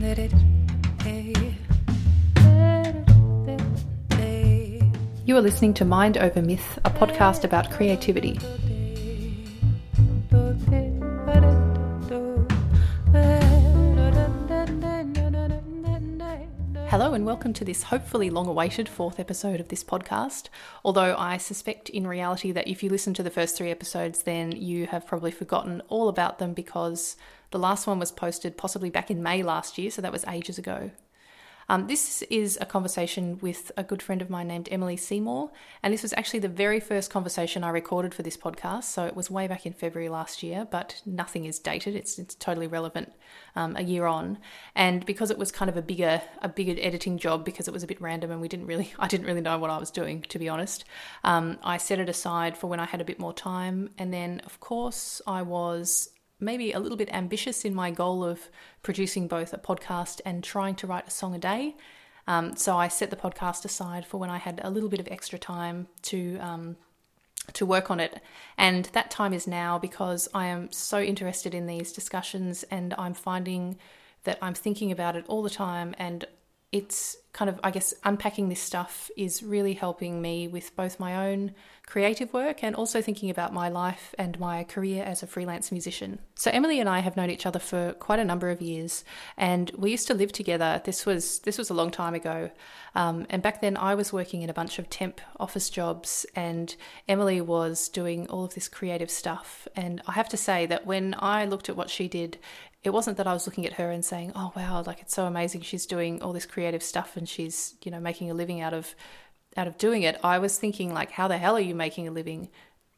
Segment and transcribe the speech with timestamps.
[0.00, 0.14] You
[5.36, 8.38] are listening to Mind Over Myth, a podcast about creativity.
[16.86, 20.48] Hello, and welcome to this hopefully long awaited fourth episode of this podcast.
[20.84, 24.52] Although I suspect in reality that if you listen to the first three episodes, then
[24.52, 27.16] you have probably forgotten all about them because
[27.50, 30.58] the last one was posted possibly back in May last year, so that was ages
[30.58, 30.90] ago.
[31.70, 35.50] Um, this is a conversation with a good friend of mine named Emilee Seymour,
[35.82, 38.84] and this was actually the very first conversation I recorded for this podcast.
[38.84, 41.94] So it was way back in February last year, but nothing is dated.
[41.94, 43.12] It's it's totally relevant
[43.54, 44.38] um, a year on,
[44.74, 47.82] and because it was kind of a bigger a bigger editing job because it was
[47.82, 50.22] a bit random and we didn't really I didn't really know what I was doing
[50.22, 50.86] to be honest.
[51.22, 54.40] Um, I set it aside for when I had a bit more time, and then
[54.46, 56.08] of course I was
[56.40, 58.48] maybe a little bit ambitious in my goal of
[58.82, 61.76] producing both a podcast and trying to write a song a day.
[62.26, 65.08] Um, so I set the podcast aside for when I had a little bit of
[65.08, 66.76] extra time to um,
[67.54, 68.20] to work on it,
[68.58, 73.14] and that time is now because I am so interested in these discussions, and I'm
[73.14, 73.78] finding
[74.24, 76.26] that I'm thinking about it all the time, and
[76.70, 81.28] it's kind of, I guess, unpacking this stuff is really helping me with both my
[81.28, 81.54] own
[81.86, 86.18] creative work and also thinking about my life and my career as a freelance musician.
[86.34, 89.04] So Emilee and I have known each other for quite a number of years,
[89.36, 90.82] and we used to live together.
[90.84, 92.50] This was this was a long time ago,
[92.94, 96.76] um, and back then I was working in a bunch of temp office jobs, and
[97.08, 99.66] Emilee was doing all of this creative stuff.
[99.74, 102.36] And I have to say that when I looked at what she did,
[102.84, 105.26] it wasn't that I was looking at her and saying, "Oh wow, like it's so
[105.26, 108.74] amazing she's doing all this creative stuff and she's, you know, making a living out
[108.74, 108.94] of
[109.56, 112.12] out of doing it." I was thinking like, "How the hell are you making a
[112.12, 112.50] living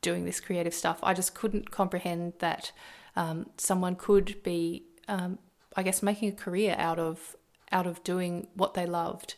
[0.03, 2.73] doing this creative stuff?" I just couldn't comprehend that
[3.17, 5.39] um, someone could be, um,
[5.77, 7.37] I guess, making a career out of
[7.73, 9.37] out of doing what they loved.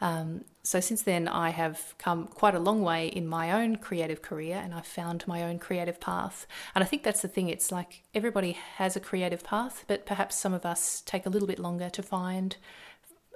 [0.00, 4.20] Um, so since then, I have come quite a long way in my own creative
[4.20, 6.46] career and I've found my own creative path.
[6.74, 10.36] And I think that's the thing, it's like everybody has a creative path, but perhaps
[10.36, 12.56] some of us take a little bit longer to find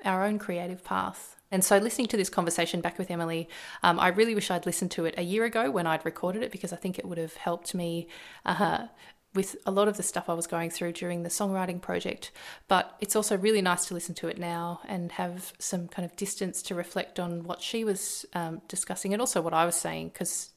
[0.04, 1.36] our own creative path.
[1.52, 3.48] And so, listening to this conversation back with Emilee,
[3.82, 6.52] um, I really wish I'd listened to it a year ago when I'd recorded it
[6.52, 8.06] because I think it would have helped me
[8.46, 8.86] uh,
[9.34, 12.32] with a lot of the stuff I was going through during the songwriting project.
[12.66, 16.16] But it's also really nice to listen to it now and have some kind of
[16.16, 20.08] distance to reflect on what she was um, discussing and also what I was saying
[20.08, 20.50] because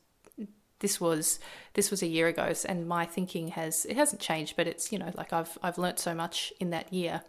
[0.79, 1.39] this was
[1.75, 4.99] this was a year ago and my thinking has it hasn't changed but it's you
[4.99, 7.21] know like I've I've learnt so much in that year.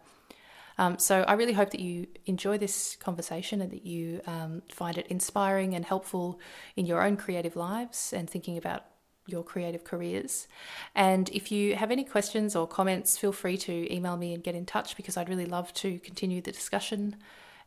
[0.77, 4.99] Um, so I really hope that you enjoy this conversation and that you um, find
[4.99, 6.41] it inspiring and helpful
[6.75, 8.85] in your own creative lives and thinking about
[9.27, 10.47] your creative careers.
[10.95, 14.55] And if you have any questions or comments, feel free to email me and get
[14.55, 17.17] in touch because I'd really love to continue the discussion.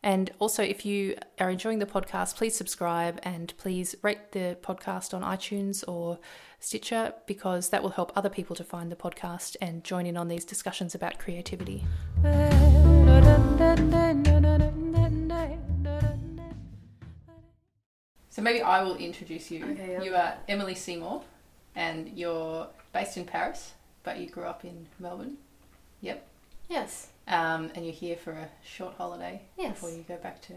[0.03, 5.13] And also, if you are enjoying the podcast, please subscribe and please rate the podcast
[5.13, 6.19] on iTunes or
[6.59, 10.27] Stitcher because that will help other people to find the podcast and join in on
[10.27, 11.83] these discussions about creativity.
[18.29, 19.65] So maybe I will introduce you.
[19.65, 20.03] Okay, yeah.
[20.03, 21.23] You are Emilee Seymour
[21.77, 23.73] and you're based in Paris,
[24.03, 25.37] but you grew up in Melbourne.
[26.01, 26.27] Yep.
[26.69, 27.09] Yes.
[27.27, 29.73] Um, and you're here for a short holiday Yes.
[29.75, 30.53] before you go back to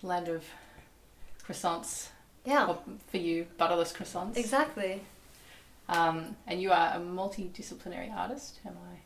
[0.00, 0.42] the land of
[1.46, 2.08] croissants.
[2.46, 2.66] Yeah.
[2.66, 2.78] Or
[3.08, 4.36] for you, butterless croissants.
[4.38, 5.02] Exactly.
[5.88, 8.96] Um, and you are a multidisciplinary artist, am I?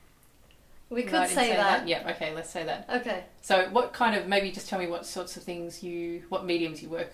[0.88, 1.88] We right could in say saying that.
[1.88, 2.08] Yeah.
[2.10, 2.32] Okay.
[2.34, 2.86] Let's say that.
[2.88, 3.24] Okay.
[3.42, 6.80] So, what kind of maybe just tell me what sorts of things you, what mediums
[6.80, 7.12] you work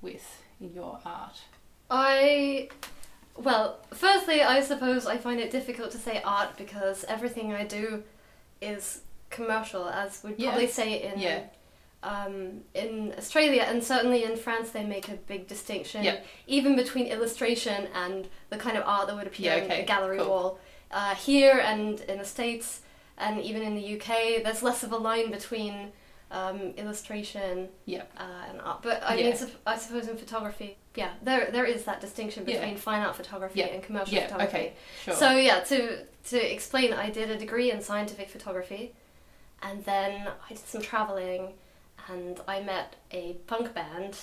[0.00, 1.40] with in your art?
[1.88, 2.68] I.
[3.36, 8.02] Well, firstly, I suppose I find it difficult to say art because everything I do
[8.60, 9.00] is
[9.30, 10.50] commercial, as we'd Yeah.
[10.50, 11.40] probably say in Yeah.
[12.04, 14.70] um, in Australia and certainly in France.
[14.72, 16.26] They make a big distinction, Yep.
[16.48, 19.86] even between illustration and the kind of art that would appear Yeah, in okay, a
[19.86, 20.28] gallery cool.
[20.28, 20.58] wall.
[20.90, 22.80] Uh, here and in the States
[23.16, 25.92] and even in the UK, there's less of a line between
[26.32, 28.10] um, illustration Yep.
[28.18, 28.82] uh, and art.
[28.82, 29.30] But I Yeah.
[29.30, 32.58] mean, I suppose in photography, yeah, there there is that distinction Yeah.
[32.58, 33.66] between fine art photography Yeah.
[33.66, 34.26] and commercial Yeah.
[34.26, 34.56] photography.
[34.56, 34.72] Okay.
[35.04, 35.14] Sure.
[35.14, 38.94] So yeah, to to explain, I did a degree in scientific photography,
[39.62, 41.54] and then I did some traveling,
[42.08, 44.16] and I met a punk band,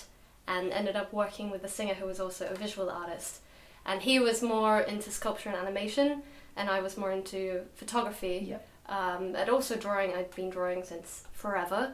[0.48, 3.42] and ended up working with a singer who was also a visual artist,
[3.86, 6.24] and he was more into sculpture and animation,
[6.56, 8.68] and I was more into photography, Yep.
[8.90, 10.14] Um, and also drawing.
[10.14, 11.94] I'd been drawing since forever,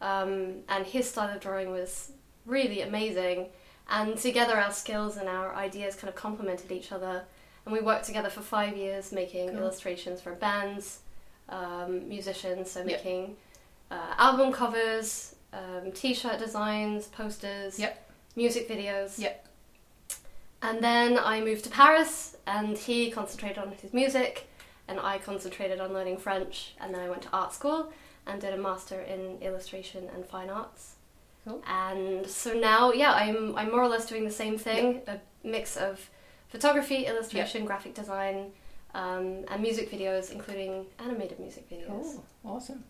[0.00, 2.12] um, and his style of drawing was
[2.44, 3.46] really amazing.
[3.88, 7.24] And together, our skills and our ideas kind of complemented each other.
[7.64, 9.58] And we worked together for five years, making Cool.
[9.58, 11.00] illustrations for bands,
[11.48, 12.86] um, musicians, so Yep.
[12.86, 13.36] making
[13.90, 18.10] uh, album covers, um, t-shirt designs, posters, Yep.
[18.36, 19.18] music videos.
[19.18, 19.46] Yep.
[20.62, 24.48] And then I moved to Paris, and he concentrated on his music,
[24.88, 26.74] and I concentrated on learning French.
[26.80, 27.92] And then I went to art school
[28.26, 30.96] and did a master in illustration and fine arts.
[31.44, 31.62] Cool.
[31.66, 35.76] And so now, yeah, I'm I'm more or less doing the same thing, a mix
[35.76, 36.08] of
[36.48, 38.52] photography, illustration, graphic design,
[38.94, 41.88] um, and music videos, including animated music videos.
[41.88, 42.24] Cool.
[42.44, 42.84] Awesome.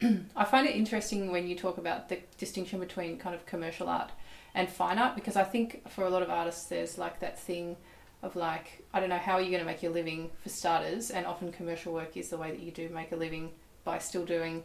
[0.00, 0.10] Yeah.
[0.36, 4.12] I find it interesting when you talk about the distinction between kind of commercial art
[4.54, 7.76] and fine art because I think for a lot of artists there's like that thing
[8.22, 11.10] of like I don't know how are you going to make your living for starters
[11.10, 13.50] and often commercial work is the way that you do make a living
[13.84, 14.64] by still doing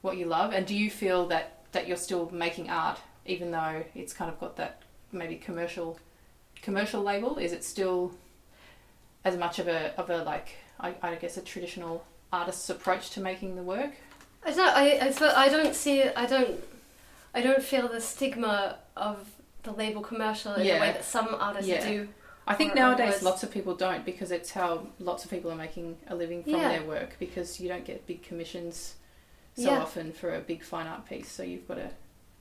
[0.00, 3.84] what you love and do you feel that that you're still making art even though
[3.94, 5.98] it's kind of got that maybe commercial
[6.62, 8.12] commercial label is it still
[9.24, 13.20] as much of a of a like I, I guess a traditional artist's approach to
[13.20, 13.92] making the work
[14.44, 14.68] I don't.
[14.68, 16.02] I, I, I don't see.
[16.04, 16.62] I don't.
[17.34, 19.28] I don't feel the stigma of
[19.64, 21.86] the label commercial in the way that some artists Yeah.
[21.86, 22.08] do.
[22.48, 25.98] I think nowadays lots of people don't because it's how lots of people are making
[26.08, 26.68] a living from Yeah.
[26.70, 28.94] their work because you don't get big commissions
[29.54, 29.80] so Yeah.
[29.82, 31.90] often for a big fine art piece, so you've got to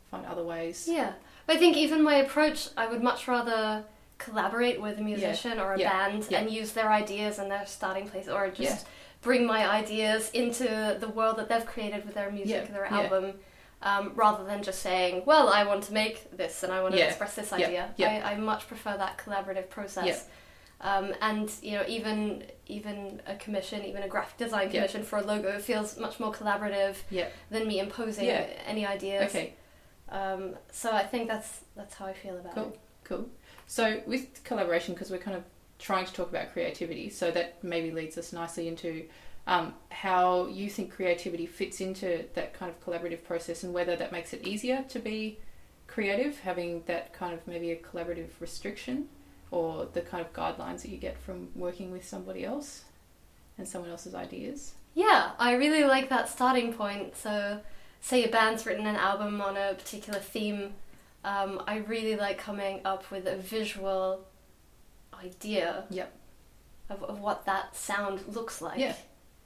[0.10, 0.88] find other ways.
[0.90, 1.14] Yeah,
[1.46, 3.84] but I think even my approach, I would much rather
[4.18, 5.92] collaborate with a musician or a Yeah.
[6.10, 6.40] band Yeah.
[6.40, 8.92] and use their ideas and their starting place, or just Yeah.
[9.22, 12.72] bring my ideas into the world that they've created with their music, Yeah.
[12.72, 12.98] their Yeah.
[13.02, 13.40] album.
[13.82, 17.00] Um, rather than just saying, "Well, I want to make this and I want to
[17.00, 17.06] Yeah.
[17.08, 18.22] express this idea," Yeah.
[18.26, 20.28] I, I much prefer that collaborative process.
[20.82, 25.22] Um, and you know, even even a commission, even a graphic design commission for a
[25.24, 26.96] logo, feels much more collaborative
[27.52, 29.30] than me imposing any ideas.
[29.30, 29.54] Okay.
[30.10, 32.64] Um, so I think that's that's how I feel about Cool.
[32.70, 32.80] it.
[33.04, 33.18] Cool.
[33.18, 33.30] Cool.
[33.68, 35.44] So with collaboration, because we're kind of
[35.80, 39.08] trying to talk about creativity, so that maybe leads us nicely into
[39.48, 44.12] um, how you think creativity fits into that kind of collaborative process, and whether that
[44.12, 45.40] makes it easier to be
[45.88, 49.08] creative, having that kind of maybe a collaborative restriction,
[49.50, 52.84] or the kind of guidelines that you get from working with somebody else
[53.58, 54.74] and someone else's ideas.
[54.94, 57.16] Yeah, I really like that starting point.
[57.16, 57.62] So,
[58.02, 60.74] say a band's written an album on a particular theme,
[61.24, 64.26] um, I really like coming up with a visual
[65.14, 66.12] idea Yep.
[66.90, 68.80] of, of what that sound looks like.
[68.80, 68.96] Yeah.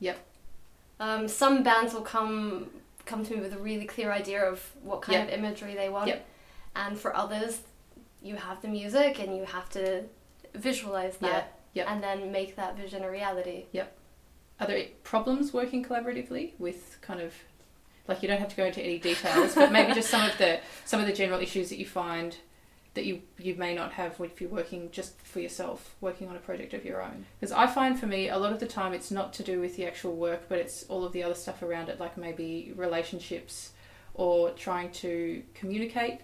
[0.01, 0.19] Yep.
[0.99, 2.69] Um, some bands will come
[3.05, 5.27] come to me with a really clear idea of what kind Yep.
[5.29, 6.25] of imagery they want, Yep.
[6.75, 7.61] and for others,
[8.21, 10.03] you have the music and you have to
[10.53, 11.29] visualize Yeah.
[11.29, 11.87] that Yep.
[11.89, 13.65] and then make that vision a reality.
[13.71, 13.91] Yep.
[14.59, 17.33] Are there problems working collaboratively with kind of
[18.07, 20.59] like you don't have to go into any details, but maybe just some of the
[20.85, 22.37] some of the general issues that you find
[22.93, 26.39] that you you may not have if you're working just for yourself, working on a
[26.39, 27.11] project of your own.
[27.11, 27.23] Mm.
[27.39, 29.77] Because I find for me a lot of the time it's not to do with
[29.77, 33.71] the actual work, but it's all of the other stuff around it, like maybe relationships
[34.13, 36.19] or trying to communicate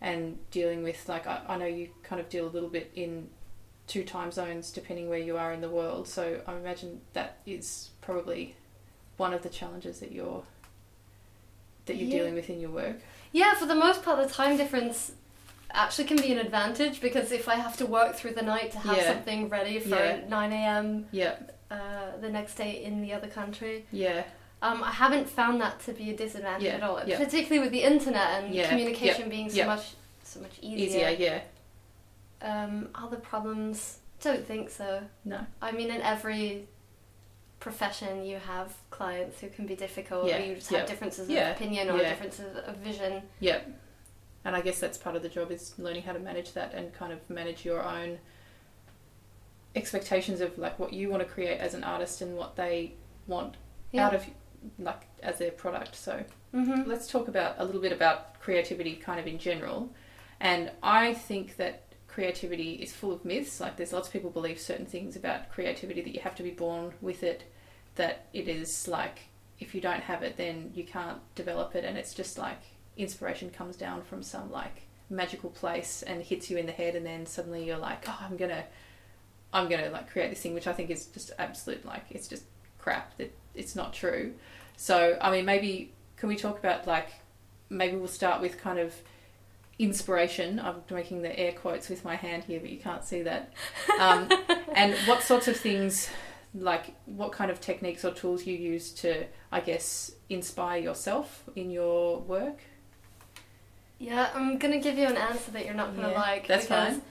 [0.00, 3.28] and dealing with like I, I know you kind of deal a little bit in
[3.86, 6.08] two time zones depending where you are in the world.
[6.08, 8.56] So I imagine that is probably
[9.16, 10.42] one of the challenges that you're
[11.86, 12.18] that you're Yeah.
[12.18, 12.96] dealing with in your work.
[13.32, 15.12] Yeah, for the most part, the time difference
[15.74, 18.78] actually can be an advantage because if I have to work through the night to
[18.78, 19.12] have Yeah.
[19.12, 20.20] something ready for Yeah.
[20.28, 21.06] 9 a.m.
[21.12, 21.36] Yeah,
[21.70, 24.24] Uh, the next day in the other country, yeah,
[24.60, 26.96] um, I haven't found that to be a disadvantage Yeah, at all.
[27.00, 29.84] Particularly with the internet and communication being so much
[30.24, 31.08] so much easier.
[31.10, 31.42] easier.
[32.42, 33.98] Yeah, Um, other problems?
[34.20, 35.02] Don't think so.
[35.24, 36.66] no, I mean, in every
[37.60, 41.36] profession, you have clients who can be difficult, Yeah, or you just have differences of
[41.36, 43.22] opinion or differences of vision.
[43.38, 43.60] yeah.
[44.44, 46.92] And I guess that's part of the job is learning how to manage that and
[46.94, 48.18] kind of manage your own
[49.76, 52.94] expectations of like what you want to create as an artist and what they
[53.26, 53.56] want
[53.92, 54.06] Yeah.
[54.06, 54.26] out of
[54.78, 55.94] like as their product.
[55.94, 56.88] So Mm-hmm.
[56.90, 59.88] let's talk about a little bit about creativity kind of in general.
[60.40, 63.60] And I think that creativity is full of myths.
[63.60, 66.50] Like there's lots of people believe certain things about creativity that you have to be
[66.50, 67.44] born with it,
[67.94, 69.20] that it is like
[69.60, 72.58] if you don't have it then you can't develop it and it's just like
[72.96, 77.04] inspiration comes down from some like magical place and hits you in the head and
[77.04, 78.64] then suddenly you're like, Oh, I'm gonna
[79.52, 82.44] I'm gonna like create this thing which I think is just absolute like it's just
[82.78, 84.34] crap that it's not true.
[84.76, 87.08] So I mean maybe can we talk about like
[87.68, 88.94] maybe we'll start with kind of
[89.80, 90.60] inspiration.
[90.60, 93.52] I'm making the air quotes with my hand here, but you can't see that.
[93.98, 94.28] Um,
[94.74, 96.08] and what sorts of things,
[96.54, 101.70] like what kind of techniques or tools you use to, I guess, inspire yourself in
[101.70, 102.58] your work?
[104.00, 106.48] Yeah, I'm gonna give you an answer that you're not gonna Yeah, like.
[106.48, 107.02] that's because fine.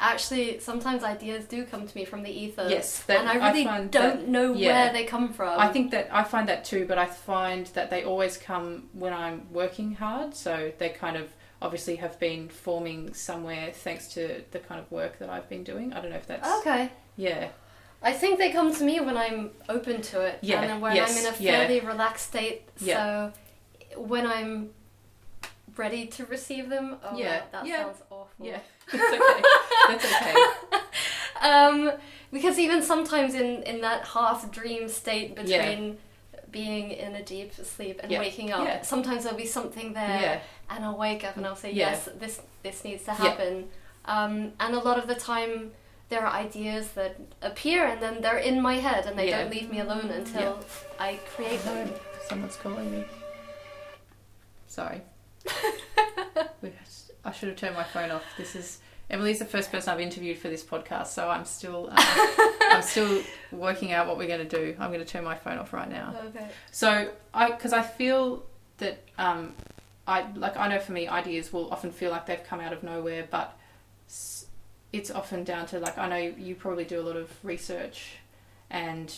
[0.00, 2.66] actually sometimes ideas do come to me from the ether.
[2.68, 4.84] Yes, and I I really find don't that- know yeah.
[4.84, 5.58] where they come from.
[5.58, 9.12] I think that I find that too, but I find that they always come when
[9.12, 10.34] I'm working hard.
[10.34, 11.28] So they kind of
[11.62, 15.92] obviously have been forming somewhere thanks to the kind of work that I've been doing.
[15.92, 16.90] I don't know if that's okay.
[17.16, 17.50] yeah,
[18.02, 21.12] I think they come to me when I'm open to it, Yeah, and when yes,
[21.12, 21.52] I'm in a yeah.
[21.58, 22.62] fairly relaxed state.
[22.80, 22.96] Yeah.
[22.96, 24.70] So when I'm
[25.76, 28.28] ready to receive them, oh, Yeah, that, that yeah, sounds awful.
[28.46, 28.58] yeah.
[28.92, 29.42] That's okay.
[29.88, 30.34] That's okay.
[31.42, 31.90] Um,
[32.32, 35.42] because even sometimes in in that half dream state Yeah.
[35.42, 35.98] between
[36.52, 38.82] being in a deep sleep and Yeah, waking up, yeah.
[38.82, 41.90] sometimes there'll be something there, Yeah, and I'll wake up and I'll say, Yeah.
[41.90, 43.16] yes, this this needs to Yeah.
[43.16, 43.68] happen.
[44.04, 45.72] Um, and a lot of the time,
[46.10, 49.38] there are ideas that appear and then they're in my head and they Yeah.
[49.42, 50.60] don't leave me alone until
[51.00, 51.92] I create them.
[52.28, 53.04] someone's calling me.
[54.68, 55.02] Sorry.
[57.24, 58.24] I should have turned my phone off.
[58.36, 58.80] This is
[59.10, 61.96] Emilee's the first person I've interviewed for this podcast, so I'm still uh,
[62.70, 64.74] I'm still working out what we're going to do.
[64.78, 66.14] I'm going to turn my phone off right now.
[66.28, 66.48] Okay.
[66.70, 68.44] So I because I feel
[68.78, 69.54] that um,
[70.06, 72.82] I like I know for me ideas will often feel like they've come out of
[72.82, 73.56] nowhere, but
[74.92, 78.16] it's often down to like I know you probably do a lot of research
[78.70, 79.14] and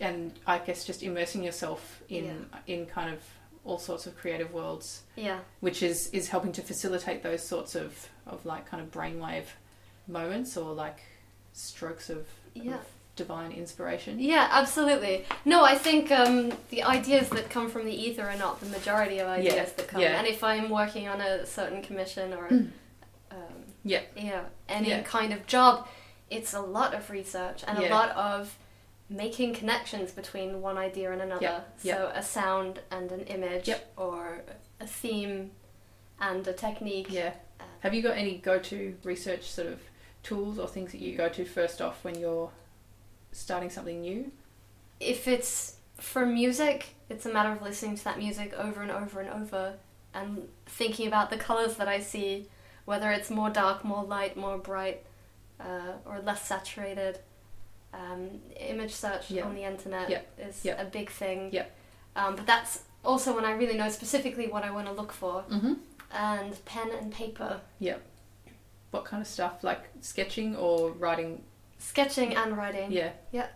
[0.00, 3.20] and I guess just immersing yourself in in kind of
[3.66, 5.40] all sorts of creative worlds, Yeah.
[5.60, 9.44] which is is helping to facilitate those sorts of of like kind of brainwave
[10.08, 11.00] moments or like
[11.52, 12.74] strokes of, Yeah.
[12.76, 12.80] of
[13.16, 14.20] divine inspiration.
[14.20, 15.24] Yeah, absolutely.
[15.44, 19.18] No, I think um, the ideas that come from the ether are not the majority
[19.20, 20.00] of ideas Yeah, that come.
[20.00, 20.18] yeah.
[20.18, 22.70] And if I'm working on a certain commission or Mm.
[23.30, 23.38] um,
[23.84, 24.02] Yeah.
[24.16, 25.02] yeah, any Yeah.
[25.02, 25.88] kind of job,
[26.30, 28.56] it's a lot of research and a lot of
[29.08, 31.42] making connections between one idea and another.
[31.42, 31.96] Yeah, yeah.
[31.96, 33.92] So a sound and an image, Yep.
[33.96, 34.42] or
[34.80, 35.52] a theme
[36.20, 37.06] and a technique.
[37.10, 37.34] Yeah.
[37.80, 39.80] Have you got any go-to research sort of
[40.22, 42.50] tools or things that you go to first off when you're
[43.32, 44.30] starting something new?
[44.98, 49.20] if it's for music, it's a matter of listening to that music over and over
[49.20, 49.74] and over
[50.14, 52.48] and thinking about the colors that I see,
[52.86, 55.04] whether it's more dark, more light, more bright,
[55.60, 57.18] uh, or less saturated.
[57.96, 59.44] Um, image search Yeah.
[59.46, 60.20] on the internet Yeah.
[60.38, 60.80] is Yeah.
[60.80, 61.50] a big thing.
[61.52, 61.66] Yeah.
[62.14, 65.44] Um, but that's also when I really know specifically what I want to look for.
[65.50, 65.74] Mm-hmm.
[66.12, 67.60] And pen and paper,
[68.90, 69.62] What kind of stuff?
[69.64, 71.42] Like sketching or writing?
[71.78, 72.90] sketching and writing.
[72.92, 73.12] Yeah.
[73.32, 73.48] Yeah.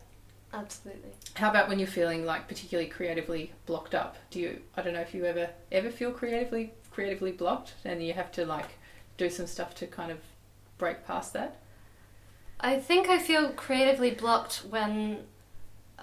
[0.53, 1.13] Absolutely.
[1.35, 4.17] How about when you're feeling like particularly creatively blocked up?
[4.31, 4.63] Do you?
[4.77, 8.45] I don't know if you ever ever feel creatively creatively blocked, and you have to
[8.45, 8.67] like
[9.17, 10.19] do some stuff to kind of
[10.77, 11.59] break past that.
[12.63, 15.25] I think I feel creatively blocked when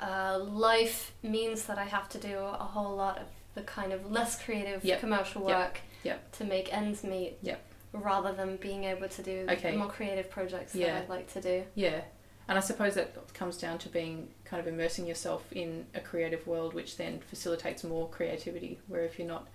[0.01, 4.11] uh, life means that I have to do a whole lot of the kind of
[4.11, 4.99] less creative Yep.
[4.99, 6.31] commercial work Yep.
[6.33, 7.59] to make ends meet Yep.
[7.93, 9.75] rather than being able to do Okay.
[9.75, 10.93] more creative projects Yeah.
[10.93, 11.65] that I'd like to do.
[11.75, 12.01] Yeah.
[12.47, 16.45] And I suppose that comes down to being kind of immersing yourself in a creative
[16.47, 18.79] world, which then facilitates more creativity.
[18.87, 19.47] Where if you're not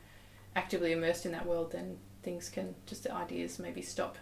[0.54, 4.16] actively immersed in that world, then things can just the ideas maybe stop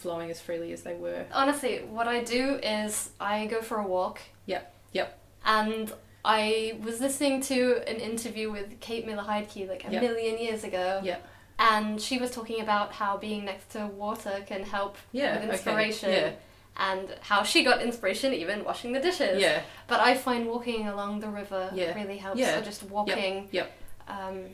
[0.00, 1.24] flowing as freely as they were.
[1.32, 4.18] Honestly, what I do is I go for a walk.
[4.46, 4.74] Yep.
[4.92, 5.18] Yep.
[5.44, 5.92] And
[6.24, 10.02] I was listening to an interview with Kate Miller Heidke like a Yep.
[10.02, 11.00] million years ago.
[11.04, 11.26] Yep.
[11.58, 15.34] And she was talking about how being next to water can help Yeah.
[15.34, 16.10] with okay, inspiration.
[16.10, 16.30] Yeah.
[16.76, 19.40] And how she got inspiration even washing the dishes.
[19.42, 19.60] Yeah.
[19.86, 21.94] But I find walking along the river Yeah.
[21.94, 22.38] really helps.
[22.40, 22.54] Yeah.
[22.56, 23.70] So just walking Yep.
[24.08, 24.44] Um,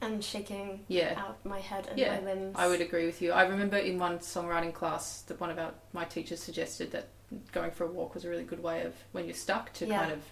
[0.00, 1.14] and shaking Yeah.
[1.16, 2.54] out my head and Yeah, my limbs.
[2.58, 3.32] I would agree with you.
[3.32, 7.08] I remember in one songwriting class that one of our my teachers suggested that
[7.52, 9.98] going for a walk was a really good way of when you're stuck to Yeah.
[10.00, 10.22] kind of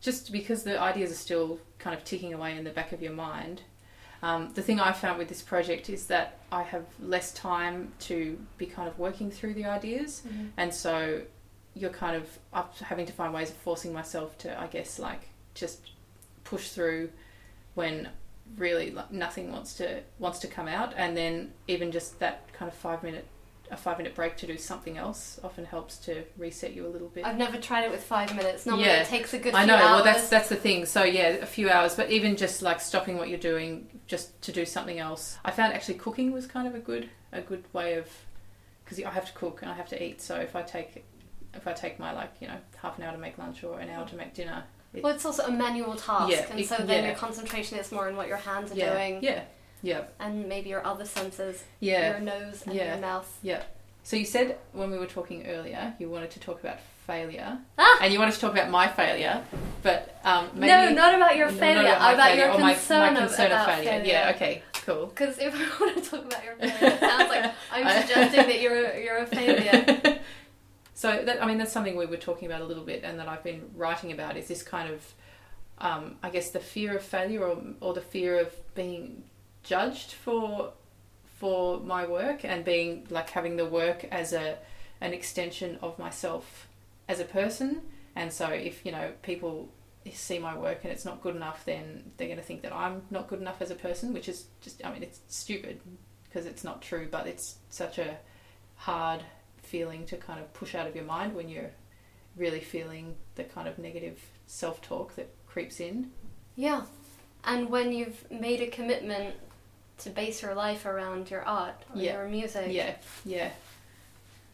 [0.00, 3.12] just because the ideas are still kind of ticking away in the back of your
[3.12, 3.62] mind.
[4.22, 8.38] Um, the thing I found with this project is that I have less time to
[8.58, 10.50] be kind of working through the ideas, Mhm.
[10.56, 11.22] and so
[11.74, 15.28] you're kind of up having to find ways of forcing myself to, I guess, like
[15.54, 15.90] just
[16.44, 17.10] push through
[17.74, 18.08] when
[18.56, 22.70] really like, nothing wants to wants to come out, and then even just that kind
[22.70, 23.26] of five minute
[23.68, 27.08] a five minute break to do something else often helps to reset you a little
[27.08, 27.24] bit.
[27.26, 28.64] I've never tried it with five minutes.
[28.64, 29.02] Normally Yeah.
[29.02, 29.74] it takes a good I know.
[29.74, 29.82] hours.
[29.90, 30.86] Well, that's that's the thing.
[30.86, 34.52] So yeah, a few hours, but even just like stopping what you're doing just to
[34.52, 35.38] do something else.
[35.44, 38.08] I found actually cooking was kind of a good a good way of
[38.84, 40.22] because I have to cook and I have to eat.
[40.22, 41.04] So if I take
[41.52, 43.90] if I take my like you know half an hour to make lunch or an
[43.90, 44.62] hour to make dinner,
[45.02, 47.06] Well, it's also a manual task, Yeah, and it- so then yeah.
[47.10, 49.42] your concentration is more on what your hands are yeah, doing, yeah,
[49.82, 52.10] yeah, and maybe your other senses, yeah.
[52.12, 53.38] your nose and your mouth.
[53.42, 53.62] Yeah.
[54.02, 57.98] So you said when we were talking earlier, you wanted to talk about failure, Ah!
[58.02, 59.42] and you wanted to talk about my failure,
[59.82, 61.92] but um, maybe no, not about your failure.
[61.94, 64.04] about, my your failure, my- concern, my, of, concern of about failure.
[64.04, 64.62] Yeah, okay.
[64.84, 65.06] cool.
[65.06, 68.60] Because if I want to talk about your failure, it sounds like I'm suggesting that
[68.60, 70.00] you're a, you're a failure.
[70.96, 73.28] so that I mean that's something we were talking about a little bit, and that
[73.28, 75.14] I've been writing about is this kind of,
[75.76, 79.24] um, I guess the fear of failure or or the fear of being
[79.62, 80.72] judged for
[81.38, 84.56] for my work and being like having the work as a
[85.02, 86.66] an extension of myself
[87.08, 87.82] as a person.
[88.14, 89.68] And so if you know people
[90.14, 93.02] see my work and it's not good enough, then they're going to think that I'm
[93.10, 95.78] not good enough as a person, which is just I mean it's stupid
[96.24, 98.16] because it's not true, but it's such a
[98.76, 99.22] hard
[99.66, 101.70] feeling to kind of push out of your mind when you're
[102.36, 106.10] really feeling the kind of negative self talk that creeps in.
[106.54, 106.82] Yeah.
[107.44, 109.34] And when you've made a commitment
[109.98, 112.12] to base your life around your art or Yeah.
[112.14, 112.94] your music, Yeah,
[113.24, 113.50] yeah,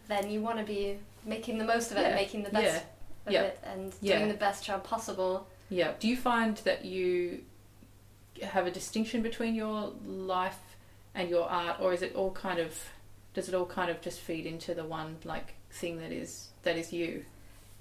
[0.08, 2.14] then you want to be making the most of it and Yeah.
[2.16, 2.84] making the best
[3.28, 5.46] yeah, of it and doing the best job possible.
[5.68, 5.92] yeah.
[5.98, 7.44] Do you find that you
[8.42, 10.58] have a distinction between your life
[11.14, 12.76] and your art, or is it all kind of
[13.34, 16.76] does it all kind of just feed into the one like thing that is that
[16.76, 17.24] is you?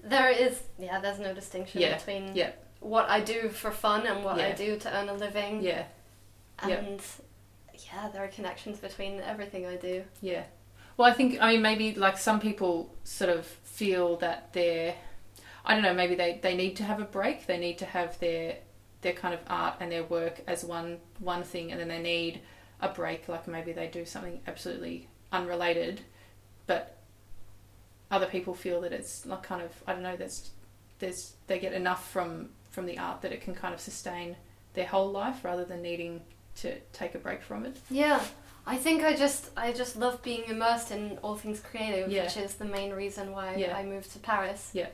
[0.03, 1.97] There is, yeah, there's no distinction Yeah.
[1.97, 2.51] between Yeah.
[2.79, 5.61] what I do for fun and what I do to earn a living.
[5.61, 5.85] Yeah,
[6.67, 6.75] yeah.
[6.77, 7.01] And
[7.73, 10.03] yeah, there are connections between everything I do.
[10.21, 10.43] Yeah.
[10.97, 14.95] Well, I think I mean maybe like some people sort of feel that they're
[15.63, 17.45] I don't know, maybe they, they need to have a break.
[17.45, 18.57] They need to have their
[19.01, 22.41] their kind of art and their work as one one thing and then they need
[22.81, 26.01] a break like maybe they do something absolutely unrelated
[26.67, 26.97] but
[28.09, 30.51] other people feel that it's like kind of I don't know there's
[30.99, 34.35] there's they get enough from from the art that it can kind of sustain
[34.73, 36.21] their whole life rather than needing
[36.55, 37.77] to take a break from it.
[37.89, 38.21] Yeah.
[38.65, 42.23] I think I just I just love being immersed in all things creative, Yeah.
[42.23, 43.75] which is the main reason why Yeah.
[43.75, 44.69] I moved to Paris.
[44.73, 44.87] Yeah.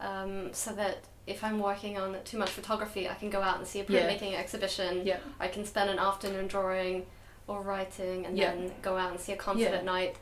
[0.00, 3.66] Um, so that if I'm working on too much photography, I can go out and
[3.66, 4.08] see a Yeah.
[4.08, 5.04] printmaking exhibition.
[5.06, 5.18] Yeah.
[5.40, 7.06] I can spend an afternoon drawing
[7.48, 8.52] or writing, and Yeah.
[8.54, 9.78] then go out and see a concert Yeah.
[9.78, 10.16] at night.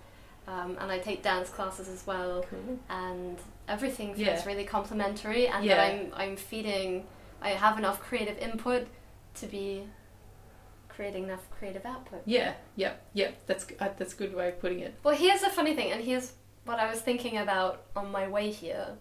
[0.48, 2.78] Um, and I take dance classes as well, Cool.
[2.88, 4.46] and everything feels Yeah.
[4.46, 5.48] really complementary.
[5.48, 7.06] And that I'm I'm feeding,
[7.42, 8.86] I have enough creative input
[9.34, 9.88] to be
[10.88, 12.22] creating enough creative output.
[12.24, 13.32] Yeah, yeah, yeah.
[13.46, 14.94] That's uh, that's a good way of putting it.
[15.02, 16.32] Well, here's a funny thing, and here's
[16.64, 18.96] what I was thinking about on my way here.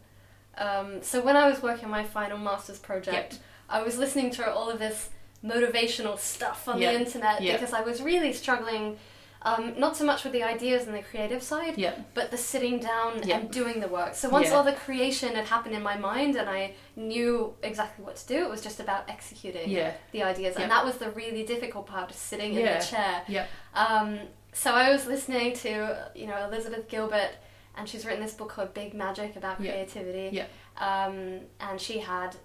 [0.57, 4.51] Um, so when I was working on my final master's project, I was listening to
[4.51, 5.09] all of this
[5.45, 6.91] motivational stuff on Yeah.
[6.93, 7.53] the internet Yeah.
[7.53, 8.97] because I was really struggling,
[9.43, 12.79] um, not so much with the ideas and the creative side, Yeah, but the sitting
[12.79, 13.37] down Yeah.
[13.37, 14.15] and doing the work.
[14.15, 14.55] So once Yeah.
[14.55, 18.43] all the creation had happened in my mind and I knew exactly what to do,
[18.45, 19.69] it was just about executing
[20.11, 23.21] the ideas, and that was the really difficult part, is sitting in the chair.
[23.27, 24.19] yeah, Um,
[24.51, 27.31] so I was listening to you know Elizabeth Gilbert,
[27.77, 30.29] and she's written this book called Big Magic about creativity.
[30.31, 30.45] Yeah.
[30.77, 32.35] Um, and she had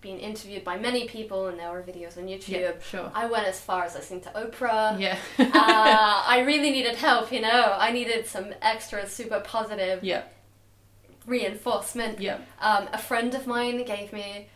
[0.00, 2.48] been interviewed by many people, and there were videos on YouTube.
[2.48, 2.72] yeah.
[2.80, 3.10] Sure.
[3.14, 4.98] I went as far as listening to Oprah.
[5.00, 7.74] Yeah, uh, I really needed help, you know.
[7.78, 10.22] I needed some extra super positive yeah,
[11.26, 12.20] reinforcement.
[12.20, 14.48] yeah, Um, a friend of mine gave me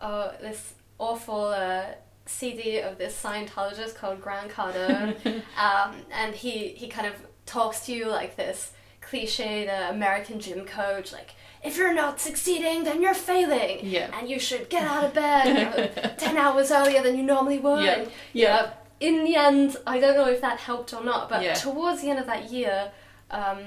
[0.00, 1.86] uh, this awful uh,
[2.26, 5.16] CD of this Scientologist called Grant Cardone,
[5.58, 7.14] um, and he he kind of
[7.46, 11.30] talks to you like this cliched uh, American gym coach, like
[11.64, 15.46] if you're not succeeding, then you're failing, yeah, and you should get out of bed
[15.46, 15.54] you
[16.02, 17.82] know, ten hours earlier than you normally would.
[17.84, 17.94] Yeah.
[18.00, 21.42] And, yeah, uh, in the end, I don't know if that helped or not, but
[21.42, 21.54] Yeah.
[21.54, 22.92] towards the end of that year,
[23.30, 23.58] um,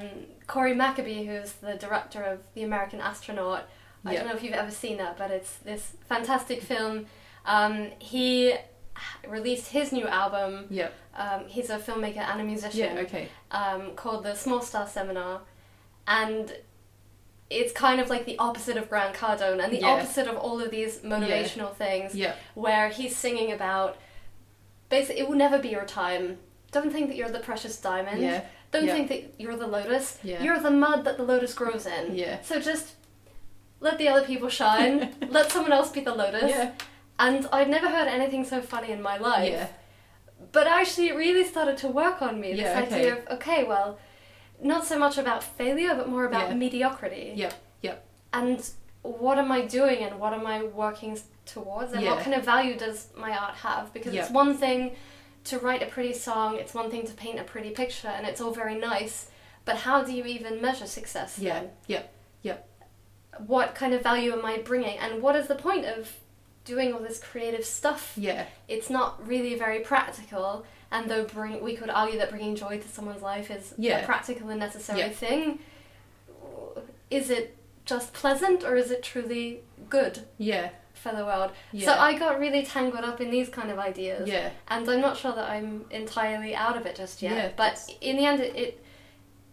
[0.48, 3.64] Cory McAbee, who's the director of The American Astronaut,
[4.06, 4.20] I Yeah.
[4.20, 7.08] don't know if you've ever seen that, but it's this fantastic film.
[7.46, 8.56] Um, he
[9.28, 10.68] released his new album.
[10.70, 13.02] yeah, Um, he's a filmmaker and a musician yeah.
[13.04, 13.28] Okay.
[13.52, 15.42] um, called the Small Star Seminar,
[16.08, 16.56] and
[17.50, 19.88] it's kind of like the opposite of Grant Cardone and the Yeah.
[19.88, 23.98] opposite of all of these motivational things Yeah, where he's singing about
[24.90, 26.40] basically it will never be your time.
[26.72, 28.22] Don't think that you're the precious diamond.
[28.22, 28.94] yeah, Don't yeah.
[28.94, 30.20] think that you're the lotus.
[30.24, 30.44] Yeah.
[30.44, 32.16] You're the mud that the lotus grows in.
[32.16, 32.42] Yeah.
[32.42, 32.96] So just
[33.80, 35.16] let the other people shine.
[35.30, 36.50] let someone else be the lotus.
[36.50, 36.72] yeah,
[37.20, 39.50] And I'd never heard anything so funny in my life.
[39.52, 39.68] yeah,
[40.52, 42.52] But actually, it really started to work on me.
[42.52, 42.96] This Yeah, okay.
[42.96, 43.98] idea of okay, well,
[44.62, 46.56] not so much about failure, but more about Yeah.
[46.56, 47.34] mediocrity.
[47.36, 48.06] Yep, yep.
[48.34, 48.68] And
[49.04, 52.78] what am I doing, and what am I working towards, and what kind of value
[52.78, 53.94] does my art have?
[53.94, 54.96] Because it's one thing
[55.46, 58.42] to write a pretty song, it's one thing to paint a pretty picture, and it's
[58.42, 59.30] all very nice.
[59.64, 61.38] But how do you even measure success?
[61.40, 62.04] yeah, then?
[62.44, 62.58] yeah,
[63.46, 66.12] What kind of value am I bringing, and what is the point of
[66.68, 68.14] doing all this creative stuff?
[68.18, 72.78] yeah, it's not really very practical and though bring we could argue that bringing joy
[72.80, 74.00] to someone's life is Yeah.
[74.00, 75.10] a practical and necessary Yeah.
[75.10, 75.60] thing
[77.10, 80.70] is it just pleasant or is it truly good Yeah.
[80.94, 81.52] for the world?
[81.72, 81.86] Yeah.
[81.86, 84.28] So I got really tangled up in these kind of ideas.
[84.28, 84.50] Yeah.
[84.68, 87.32] And I'm not sure that I'm entirely out of it just yet.
[87.32, 88.84] Yeah, but that's- in the end, it, it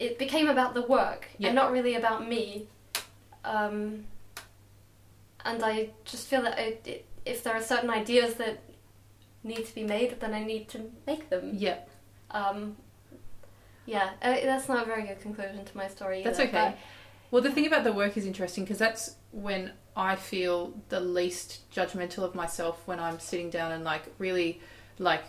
[0.00, 1.48] it became about the work Yeah.
[1.48, 2.66] and not really about me.
[3.44, 4.06] Um,
[5.44, 8.60] and I just feel that it, if there are certain ideas that
[9.42, 11.52] need to be made, then I need to make them.
[11.54, 11.78] Yeah.
[12.30, 12.76] Um,
[13.86, 16.22] yeah, uh, that's not a very good conclusion to my story.
[16.22, 16.74] That's okay.
[17.30, 21.70] Well, the thing about the work is interesting because that's when I feel the least
[21.70, 24.60] judgmental of myself when I'm sitting down and like really
[24.98, 25.24] like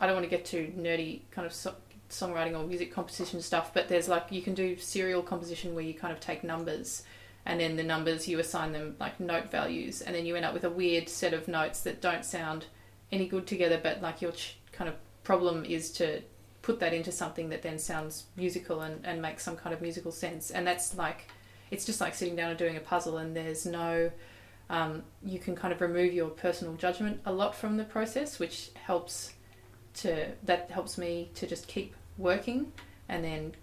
[0.00, 1.76] I don't want to get too nerdy kind of so-
[2.08, 5.94] songwriting or music composition stuff, but there's like you can do serial composition where you
[5.94, 7.04] kind of take numbers
[7.46, 10.54] and then the numbers you assign them like note values and then you end up
[10.54, 12.66] with a weird set of notes that don't sound
[13.10, 16.22] any good together, but like your ch- kind of problem is to
[16.62, 20.12] put that into something that then sounds musical and, and makes some kind of musical
[20.12, 20.50] sense.
[20.50, 21.28] And that's like,
[21.70, 24.10] it's just like sitting down and doing a puzzle, and there's no,
[24.68, 28.70] um, you can kind of remove your personal judgment a lot from the process, which
[28.74, 29.32] helps
[29.94, 32.72] to, that helps me to just keep working.
[33.08, 33.54] And then,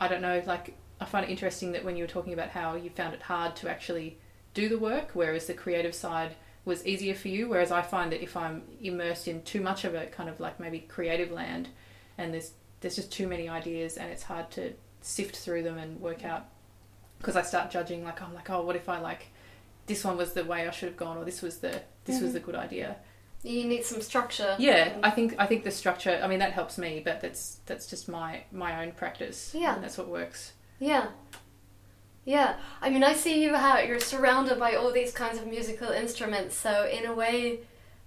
[0.00, 2.74] I don't know, like, I find it interesting that when you were talking about how
[2.76, 4.18] you found it hard to actually
[4.54, 7.48] do the work, whereas the creative side was easier for you.
[7.48, 10.58] Whereas I find that if I'm immersed in too much of a kind of like
[10.60, 11.68] maybe creative land,
[12.16, 16.00] and there's there's just too many ideas, and it's hard to sift through them and
[16.00, 16.46] work out.
[17.18, 19.26] Because I start judging, like I'm like, oh, what if I like
[19.86, 22.30] this one was the way I should have gone, or this was the this was
[22.30, 22.34] Mhm.
[22.34, 22.96] the good idea.
[23.42, 24.56] You need some structure.
[24.58, 26.18] Yeah, I think I think the structure.
[26.22, 29.52] I mean, that helps me, but that's that's just my my own practice.
[29.54, 29.74] Yeah.
[29.74, 30.52] and that's what works.
[30.78, 31.06] Yeah.
[32.24, 32.56] Yeah.
[32.80, 36.56] I mean, I see you how you're surrounded by all these kinds of musical instruments,
[36.56, 37.60] so in a way,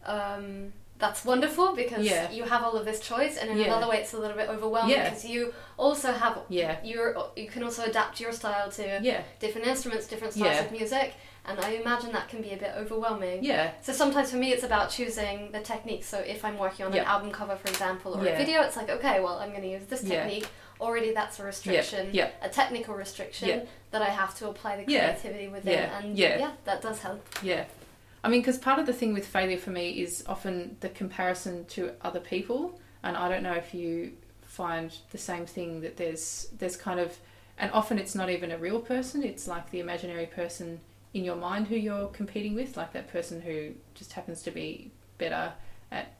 [0.05, 2.31] um, that's wonderful because Yeah.
[2.31, 3.65] you have all of this choice, and in Yeah.
[3.65, 5.09] another way, it's a little bit overwhelming Yeah.
[5.09, 9.67] because you also have Yeah, you're you can also adapt your style to yeah, different
[9.67, 11.13] instruments, different styles of music,
[11.45, 13.43] and I imagine that can be a bit overwhelming.
[13.43, 16.03] yeah, So sometimes for me, it's about choosing the technique.
[16.03, 18.89] So if I'm working on an album cover, for example, or a video, it's like,
[18.89, 20.47] okay, well, I'm going to use this technique.
[20.79, 22.29] Already, that's a restriction, yeah.
[22.41, 23.63] a technical restriction Yeah.
[23.91, 25.13] that I have to apply the Yeah.
[25.13, 25.99] creativity within, Yeah.
[25.99, 26.51] and Yeah.
[26.65, 27.25] that does help.
[27.41, 27.65] Yeah.
[28.23, 31.65] I mean, because part of the thing with failure for me is often the comparison
[31.67, 34.13] to other people, and I don't know if you
[34.43, 37.17] find the same thing that there's there's kind of,
[37.57, 40.81] and often it's not even a real person; it's like the imaginary person
[41.13, 44.91] in your mind who you're competing with, like that person who just happens to be
[45.17, 45.53] better
[45.91, 46.13] at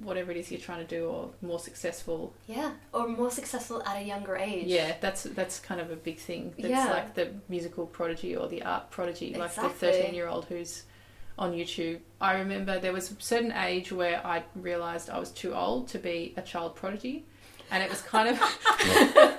[0.00, 2.32] whatever it is you're trying to do or more successful.
[2.46, 4.66] Yeah, or more successful at a younger age.
[4.66, 6.54] Yeah, that's that's kind of a big thing.
[6.58, 6.90] That's Yeah.
[6.90, 10.84] like the musical prodigy or the art prodigy, like the thirteen year old who's
[11.38, 11.98] on YouTube.
[12.20, 15.98] I remember there was a certain age where I realized I was too old to
[15.98, 17.24] be a child prodigy,
[17.70, 18.38] and it was kind of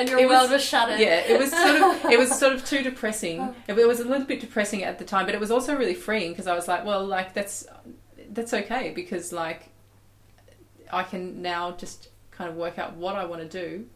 [0.00, 0.98] and your It was- world was shattered.
[1.00, 3.54] yeah, it was sort of it was sort of too depressing.
[3.68, 6.32] It was a little bit depressing at the time, but it was also really freeing
[6.32, 7.66] because I was like, well, like that's
[8.30, 9.68] that's okay because like
[10.92, 13.86] I can now just kind of work out what I want to do.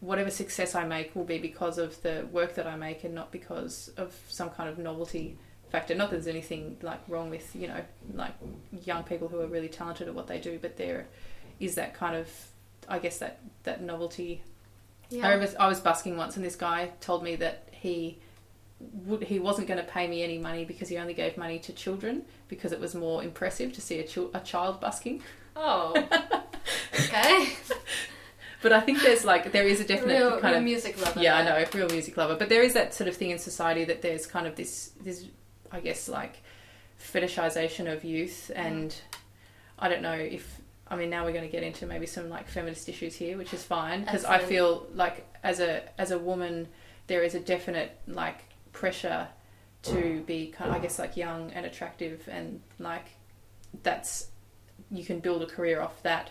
[0.00, 3.30] Whatever success I make will be because of the work that I make and not
[3.30, 5.36] because of some kind of novelty
[5.70, 5.94] factor.
[5.94, 7.82] Not that there's anything like wrong with you know
[8.14, 8.32] like
[8.84, 11.06] young people who are really talented at what they do, but there
[11.60, 12.28] is that kind of
[12.88, 14.42] I guess that that novelty
[15.10, 15.28] Yeah.
[15.28, 18.18] I was I was busking once, and this guy told me that he
[18.78, 21.72] would he wasn't going to pay me any money because he only gave money to
[21.72, 25.22] children because it was more impressive to see a, chil- a child busking.
[25.54, 25.92] Oh.
[26.94, 27.48] okay.
[28.62, 31.20] But I think there's like there is a definite real, kind real of music lover.
[31.20, 33.38] yeah I know a real music lover, but there is that sort of thing in
[33.38, 35.26] society that there's kind of this this
[35.72, 36.42] I guess like
[37.00, 38.60] fetishization of youth, mm.
[38.60, 38.94] and
[39.78, 40.59] I don't know if
[40.90, 43.54] I mean now we're going to get into maybe some like feminist issues here, which
[43.54, 46.68] is fine because I feel like as a as a woman
[47.06, 48.40] there is a definite like
[48.72, 49.28] pressure
[49.82, 53.06] to be kind of, I guess like young and attractive and like
[53.82, 54.28] that's
[54.90, 56.30] you can build a career off that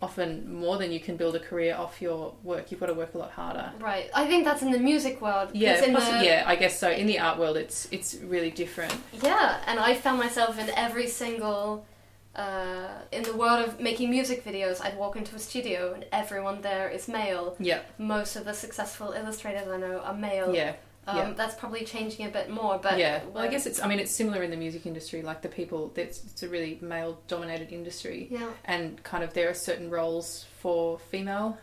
[0.00, 3.14] often more than you can build a career off your work you've got to work
[3.14, 4.10] a lot harder Right.
[4.12, 5.50] I think that's in the music world.
[5.54, 5.90] yeah the,
[6.24, 9.94] yeah I guess so in the art world it's it's really different Yeah, and I
[9.94, 11.86] found myself in every single.
[12.34, 16.62] Uh, in the world of making music videos, I'd walk into a studio and everyone
[16.62, 17.56] there is male.
[17.58, 20.54] yeah Most of the successful illustrators I know are male.
[20.54, 20.74] yeah
[21.06, 21.32] Um, yeah.
[21.36, 24.14] That's probably changing a bit more, but yeah well I guess it's I mean it's
[24.14, 28.28] similar in the music industry like the people it's, it's a really male dominated industry
[28.30, 31.58] yeah, and kind of there are certain roles for female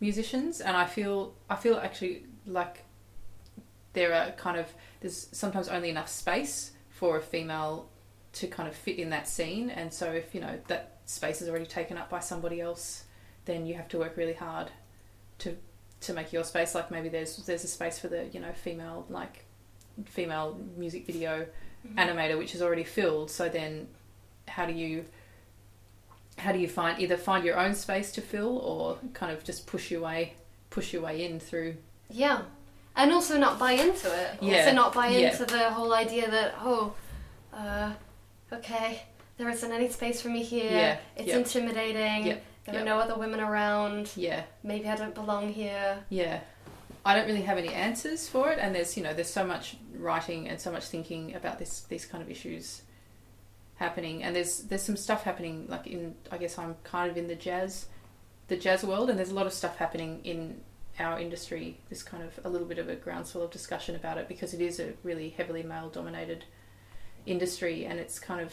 [0.00, 2.82] musicians and I feel I feel actually like
[3.92, 4.66] there are kind of
[5.00, 7.88] there's sometimes only enough space for a female
[8.34, 11.48] to kind of fit in that scene and so if you know that space is
[11.48, 13.04] already taken up by somebody else
[13.46, 14.70] then you have to work really hard
[15.38, 15.56] to
[16.00, 16.74] to make your space.
[16.76, 19.44] Like maybe there's there's a space for the you know female like
[20.04, 21.46] female music video
[21.86, 21.94] Mhm.
[21.94, 23.30] animator which is already filled.
[23.30, 23.88] So then,
[24.48, 25.06] how do you
[26.36, 29.66] how do you find either find your own space to fill or kind of just
[29.66, 30.34] push your way
[30.70, 31.76] push your way in through
[32.10, 32.42] Yeah.
[32.94, 34.38] And also not buy into it.
[34.42, 35.30] Yeah, Also not buy yeah.
[35.30, 36.94] into the whole idea that, oh,
[37.54, 37.92] uh,
[38.52, 39.02] okay,
[39.36, 40.70] there isn't any space for me here.
[40.70, 41.36] Yeah, It's yeah.
[41.38, 42.26] intimidating.
[42.26, 42.82] Yeah, There yeah.
[42.82, 44.10] are no other women around.
[44.16, 45.98] yeah Maybe I don't belong here.
[46.08, 46.40] Yeah.
[47.04, 49.76] I don't really have any answers for it and there's you know there's so much
[49.96, 52.82] writing and so much thinking about this these kind of issues
[53.76, 57.28] happening and there's there's some stuff happening like in I guess I'm kind of in
[57.28, 57.86] the jazz
[58.48, 60.60] the jazz world and there's a lot of stuff happening in
[60.98, 64.28] our industry there's kind of a little bit of a groundswell of discussion about it
[64.28, 66.44] because it is a really heavily male dominated
[67.26, 68.52] industry and it's kind of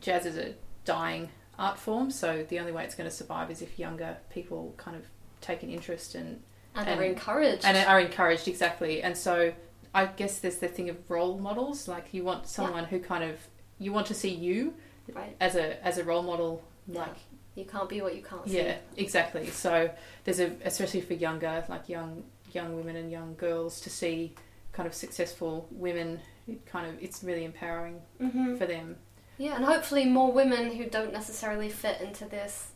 [0.00, 3.60] jazz is a dying art form so the only way it's going to survive is
[3.62, 5.04] if younger people kind of
[5.40, 6.40] take an interest and
[6.74, 7.64] And, And- are encouraged.
[7.64, 9.52] and are encouraged exactly and so
[9.94, 13.36] i guess there's the thing of role models like you want someone who kind of
[13.78, 14.74] you want to see you
[15.14, 15.34] right.
[15.40, 17.00] as a as a role model Yeah.
[17.00, 17.16] like
[17.56, 18.56] You can't be what you can't see.
[18.58, 19.90] yeah exactly so
[20.24, 24.34] there's a especially for younger like young young women and young girls to see
[24.72, 28.96] kind of successful women it kind of it's really empowering hmm for them
[29.38, 32.72] Yeah, and hopefully more women who don't necessarily fit into this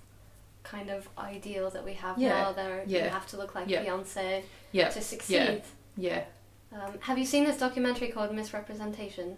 [0.63, 2.53] kind of ideal that we have Yeah, now.
[2.53, 3.85] That yeah, you have to look like yeah.
[3.85, 5.63] Beyonce yeah to succeed.
[5.97, 6.25] yeah
[6.73, 9.37] Um, have you seen this documentary called Miss Representation?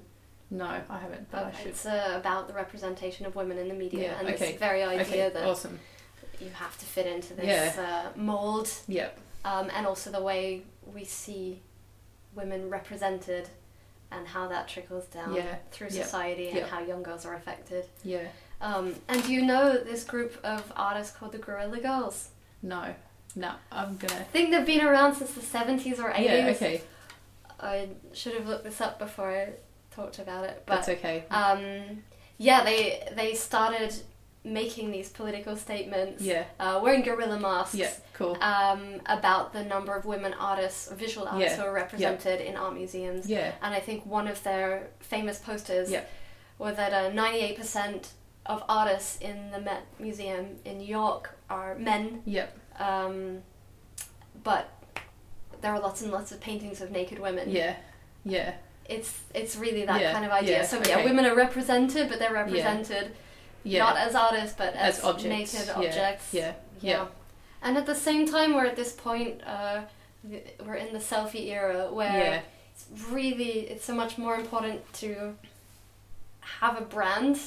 [0.50, 3.66] no i haven't but Uh, i should it's uh, about the representation of women in
[3.66, 4.52] the media Yeah, and okay.
[4.52, 5.76] this very idea okay that awesome
[6.40, 7.46] you have to fit into this
[7.76, 7.82] Yeah.
[7.88, 9.08] uh, mold, yeah
[9.44, 10.62] um, and also the way
[10.94, 11.46] we see
[12.34, 13.48] women represented
[14.10, 16.66] and how that trickles down Yeah, through yeah, society and yeah.
[16.66, 17.84] how young girls are affected.
[18.04, 18.28] yeah
[18.60, 22.30] Um, and do you know this group of artists called the Guerrilla Girls?
[22.62, 22.94] no
[23.34, 26.24] no i'm gonna I think they've been around since the 70s or 80s.
[26.24, 26.80] yeah okay
[27.60, 29.48] I should have looked this up before I
[29.94, 30.62] talked about it.
[30.66, 32.02] But that's okay um,
[32.38, 33.94] yeah, they they started
[34.46, 39.92] making these political statements, yeah uh, wearing gorilla masks, yeah cool um, about the number
[39.94, 43.28] of women artists, visual artists Yeah, who are represented in art museums.
[43.28, 46.04] yeah And I think one of their famous posters Yeah.
[46.58, 48.08] was that uh, 98%
[48.46, 52.56] of artists in the Met Museum in New York are men, Yep.
[52.78, 53.42] um,
[54.44, 54.64] but
[55.60, 57.50] there are lots and lots of paintings of naked women.
[57.50, 57.74] Yeah.
[58.24, 58.54] Yeah.
[58.88, 60.58] It's it's really that Yeah, kind of idea.
[60.58, 63.16] yeah, so yeah, women are represented, but they're represented
[63.66, 63.84] Yeah.
[63.84, 66.34] not as artists, but as, As objects, naked yeah, objects.
[66.34, 66.52] yeah.
[66.80, 66.90] Yeah.
[66.92, 67.06] Yeah.
[67.62, 69.40] And at the same time, we're at this point.
[69.46, 69.82] Uh,
[70.64, 72.42] we're in the selfie era where
[72.74, 75.34] it's really it's so much more important to
[76.40, 77.38] have a brand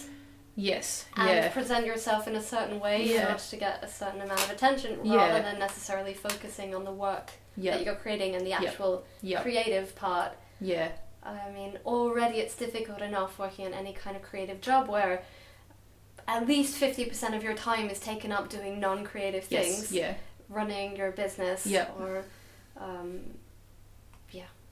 [0.55, 1.05] Yes.
[1.15, 4.49] and present yourself in a certain way in order to get a certain amount of
[4.51, 9.05] attention rather than necessarily focusing on the work that you're creating and the actual
[9.41, 10.33] creative part.
[10.59, 10.89] Yeah.
[11.23, 15.21] I mean, already it's difficult enough working in any kind of creative job where
[16.29, 19.65] at least 50% of your time is taken up doing non creative Yes.
[19.65, 20.13] things, Yeah.
[20.47, 21.95] running your business, Yep.
[21.99, 22.23] or
[22.77, 23.33] um,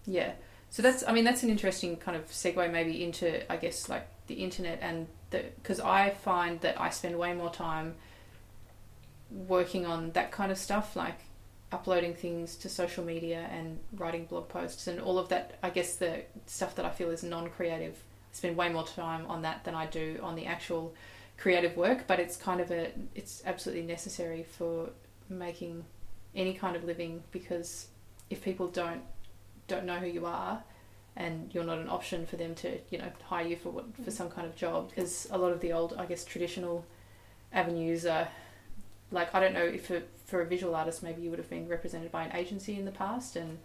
[0.10, 0.32] Yeah.
[0.70, 4.08] So that's, I mean, that's an interesting kind of segue maybe into, I guess, like
[4.28, 7.96] the internet and the, because I find that I spend way more time
[9.30, 11.20] working on that kind of stuff, like
[11.74, 15.58] uploading things to social media and writing blog posts and all of that.
[15.62, 17.96] I guess the stuff that I feel is non creative.
[18.32, 20.94] I spend way more time on that than I do on the actual
[21.38, 24.90] creative work, but it's kind of a, it's absolutely necessary for
[25.30, 25.86] making
[26.36, 27.88] any kind of living because
[28.30, 29.02] if people don't
[29.68, 30.64] don't know who you are
[31.18, 34.12] and you're not an option for them to you know hire you for what for
[34.12, 36.86] some kind of job because a lot of the old I guess traditional
[37.52, 38.28] avenues are
[39.12, 41.68] like I don't know if for, for a visual artist maybe you would have been
[41.68, 43.58] represented by an agency in the past and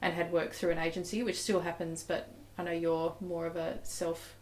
[0.00, 3.56] and had worked through an agency which still happens but I know you're more of
[3.56, 4.34] a self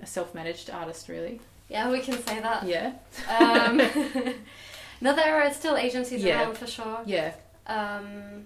[0.00, 2.66] a self-managed artist really yeah, we can say that.
[2.66, 2.92] yeah
[3.28, 3.76] Um,
[5.00, 6.42] no, there are still agencies Yeah.
[6.42, 7.00] around for sure.
[7.06, 7.32] yeah
[7.66, 8.44] Um,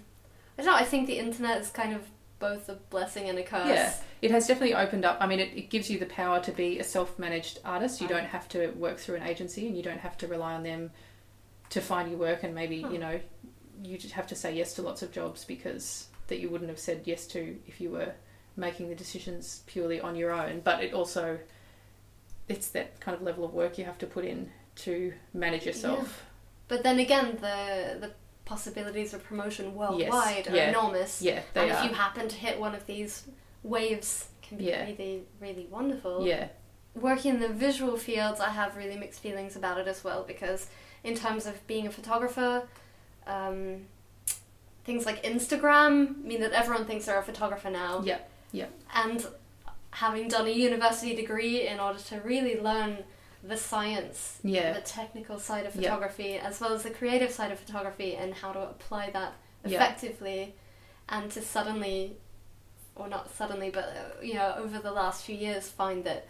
[0.58, 0.74] I don't know.
[0.76, 2.02] I think the internet is kind of
[2.38, 3.68] both a blessing and a curse.
[3.68, 3.92] Yeah.
[4.22, 5.16] it has definitely opened up.
[5.20, 8.00] I mean, it, it gives you the power to be a self managed artist.
[8.00, 8.16] You Right.
[8.20, 10.90] don't have to work through an agency and you don't have to rely on them
[11.70, 12.42] to find your work.
[12.44, 12.92] And maybe, Hmm.
[12.92, 13.20] you know,
[13.82, 16.78] you just have to say yes to lots of jobs because that you wouldn't have
[16.78, 18.12] said yes to if you were
[18.56, 20.60] making the decisions purely on your own.
[20.60, 21.38] But it also,
[22.48, 26.24] it's that kind of level of work you have to put in to manage yourself.
[26.68, 28.10] But then again, the the
[28.44, 30.68] possibilities of promotion worldwide are yeah.
[30.68, 31.22] enormous.
[31.22, 33.26] Yeah, and if you happen to hit one of these
[33.62, 34.84] waves, can be Yeah.
[34.84, 36.26] really, really wonderful.
[36.26, 36.48] yeah,
[36.94, 40.68] Working in the visual fields, I have really mixed feelings about it as well because,
[41.02, 42.68] in terms of being a photographer,
[43.26, 43.86] um,
[44.84, 48.02] things like Instagram mean that everyone thinks they're a photographer now.
[48.04, 48.18] Yeah.
[48.52, 48.66] Yeah.
[48.94, 49.26] And
[49.94, 52.98] having done a university degree in order to really learn
[53.44, 54.72] the science, Yeah.
[54.72, 55.82] the technical side of Yeah.
[55.82, 59.76] photography, as well as the creative side of photography, and how to apply that Yeah.
[59.76, 60.54] effectively,
[61.08, 62.16] and to suddenly,
[62.96, 66.26] or not suddenly, but uh, you know, over the last few years, find that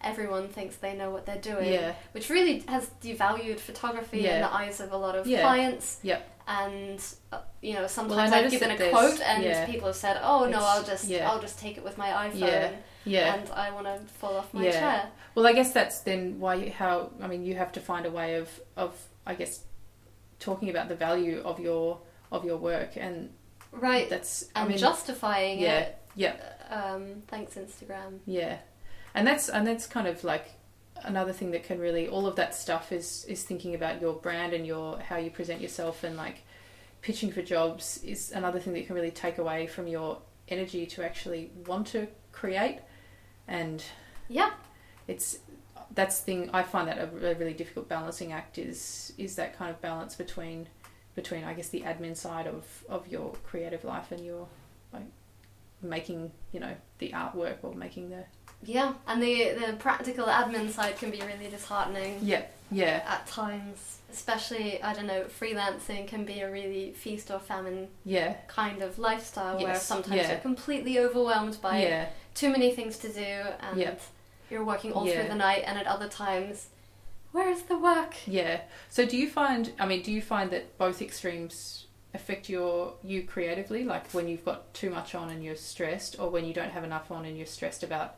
[0.00, 1.94] everyone thinks they know what they're doing, Yeah.
[2.12, 5.40] which really has devalued photography in the eyes of a lot of Yeah.
[5.42, 5.98] clients.
[6.02, 6.20] Yeah.
[6.46, 7.02] And
[7.32, 9.64] uh, you know, Well, sometimes I've noticed given a there's- quote, and yeah.
[9.66, 11.30] people have said, "Oh no, It's- I'll just, yeah.
[11.30, 12.70] I'll just take it with my iPhone." Yeah.
[13.06, 13.34] Yeah.
[13.34, 14.70] and I want to fall off my Yeah.
[14.72, 15.08] chair.
[15.34, 18.10] Well, I guess that's then why you, how I mean you have to find a
[18.10, 18.92] way of of
[19.26, 19.64] I guess
[20.38, 22.00] talking about the value of your
[22.32, 23.30] of your work and
[23.72, 24.08] Right.
[24.08, 25.98] that's and I mean justifying yeah it.
[26.14, 26.34] yeah
[26.70, 28.20] Um, thanks, Instagram.
[28.26, 28.58] yeah
[29.14, 30.46] and that's and that's kind of like
[31.02, 34.52] another thing that can really all of that stuff is is thinking about your brand
[34.52, 36.42] and your how you present yourself and like
[37.02, 40.86] pitching for jobs is another thing that you can really take away from your energy
[40.86, 42.78] to actually want to create
[43.48, 43.84] and
[44.28, 44.50] Yeah.
[45.06, 45.38] it's
[45.94, 49.56] that's the thing I find that a really, really difficult balancing act is is that
[49.56, 50.68] kind of balance between
[51.14, 54.48] between I guess the admin side of of your creative life and your
[54.92, 55.06] like
[55.82, 58.24] making you know the artwork or making the
[58.64, 63.98] Yeah, and the the practical admin side can be really disheartening yeah yeah at times.
[64.12, 68.98] Especially, I don't know, freelancing can be a really feast or famine yeah kind of
[68.98, 70.30] lifestyle where sometimes yeah.
[70.32, 73.20] you're completely overwhelmed by yeah too many things to do
[73.60, 73.94] and Yeah.
[74.50, 75.20] you're working all Yeah.
[75.20, 76.68] through the night and at other times
[77.32, 80.78] where is the work yeah so do you find I mean do you find that
[80.78, 85.56] both extremes affect your you creatively like when you've got too much on and you're
[85.56, 88.14] stressed or when you don't have enough on and you're stressed about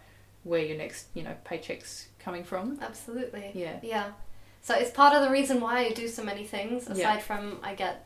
[0.50, 1.92] where your next you know paycheck's
[2.24, 4.08] coming from absolutely yeah yeah
[4.66, 7.18] so it's part of the reason why i do so many things aside Yeah.
[7.28, 7.96] from i get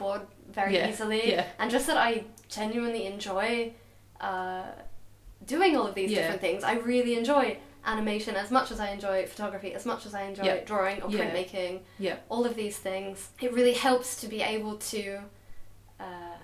[0.00, 0.22] bored
[0.58, 1.46] very Yeah, easily yeah.
[1.58, 3.72] and just that i genuinely enjoy
[4.20, 4.66] uh,
[5.54, 9.26] doing all of these different things i really enjoy animation as much as i enjoy
[9.26, 10.64] photography as much as i enjoy Yeah.
[10.64, 11.18] drawing or Yeah.
[11.20, 15.02] printmaking yeah all of these things, it really helps to be able to
[16.00, 16.38] uh,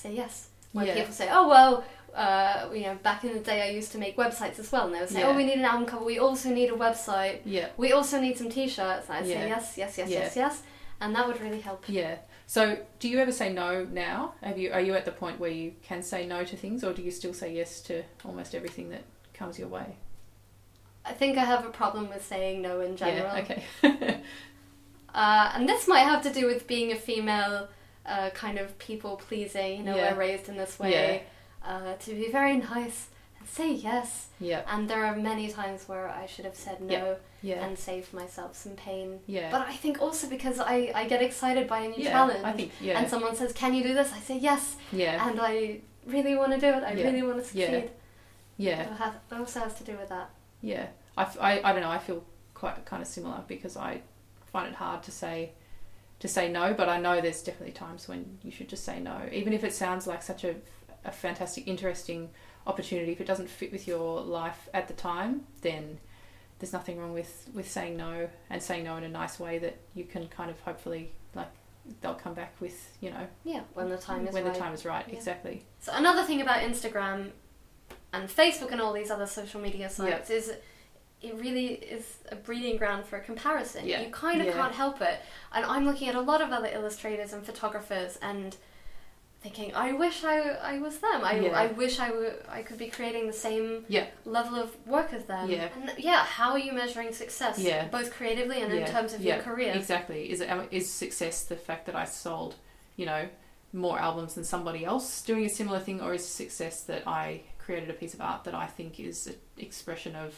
[0.00, 0.48] say yes.
[0.72, 0.94] When Yeah.
[0.98, 1.74] people say, "Oh well,"
[2.14, 4.94] uh, you know, back in the day I used to make websites as well, and
[4.94, 5.28] they would say, Yeah.
[5.28, 6.04] "Oh, we need an album cover.
[6.04, 7.40] We also need a website.
[7.44, 9.34] yeah We also need some T-shirts." And I'd Yeah.
[9.40, 10.18] say yes, yes, yes, Yeah.
[10.20, 10.62] yes, yes,
[11.00, 11.84] and that would really help.
[11.88, 12.16] Yeah.
[12.46, 14.34] So, do you ever say no now?
[14.42, 16.92] Have you are you at the point where you can say no to things, or
[16.92, 19.96] do you still say yes to almost everything that comes your way?
[21.04, 23.42] I think I have a problem with saying no in general, Yeah.
[23.42, 23.62] Okay.
[25.14, 27.68] uh, and this might have to do with being a female,
[28.06, 29.78] uh, kind of people pleasing.
[29.78, 30.12] You know, Yeah.
[30.12, 31.22] we're raised in this way
[31.64, 34.28] uh, to be very nice and say yes.
[34.38, 34.62] yeah.
[34.68, 37.64] And there are many times where I should have said no Yeah.
[37.64, 39.20] and saved myself some pain.
[39.26, 39.50] Yeah.
[39.50, 42.10] But I think also because I, I get excited by a new yeah.
[42.12, 42.44] challenge.
[42.44, 42.72] I think.
[42.80, 42.98] Yeah.
[42.98, 44.12] And someone says, Can you do this?
[44.12, 44.76] I say yes.
[44.92, 45.26] yeah.
[45.28, 46.82] And I really want to do it.
[46.84, 47.04] I Yeah.
[47.04, 47.66] really want to Yeah.
[47.70, 47.90] succeed.
[48.58, 48.82] Yeah.
[48.82, 50.30] It has, it also has to do with that.
[50.60, 50.86] Yeah.
[51.16, 51.90] I I don't know.
[51.90, 52.22] I feel
[52.54, 54.02] quite kind of similar because I
[54.52, 55.52] find it hard to say
[56.20, 59.16] to say no, but I know there's definitely times when you should just say no,
[59.32, 60.54] even if it sounds like such a,
[61.04, 62.30] a fantastic, interesting
[62.66, 63.12] opportunity.
[63.12, 65.98] If it doesn't fit with your life at the time, then
[66.58, 69.78] there's nothing wrong with with saying no and saying no in a nice way that
[69.94, 71.48] you can kind of hopefully like
[72.02, 74.52] they'll come back with you know Yeah, when the time is when right.
[74.52, 75.04] the time is right.
[75.08, 75.14] Yeah.
[75.16, 75.64] Exactly.
[75.80, 77.30] So another thing about Instagram
[78.12, 80.52] and Facebook and all these other social media sites is
[81.22, 83.86] it really is a breeding ground for comparison.
[83.86, 84.02] Yeah.
[84.02, 84.52] You kind of Yeah.
[84.54, 85.20] can't help it.
[85.52, 88.56] And I'm looking at a lot of other illustrators and photographers and
[89.40, 91.22] thinking, I wish I, I was them.
[91.24, 91.58] I, Yeah.
[91.58, 94.06] I wish I, w- I could be creating the same Yeah.
[94.24, 95.48] level of work as them.
[95.50, 95.68] Yeah.
[95.74, 97.58] And yeah, how are you measuring success?
[97.58, 97.88] Yeah.
[97.88, 99.72] Both creatively and in terms of yeah, your career.
[99.74, 100.30] Exactly.
[100.30, 102.56] Is it is success the fact that I sold,
[102.96, 103.28] you know,
[103.72, 107.88] more albums than somebody else doing a similar thing, or is success that I created
[107.88, 110.34] a piece of art that I think is an expression of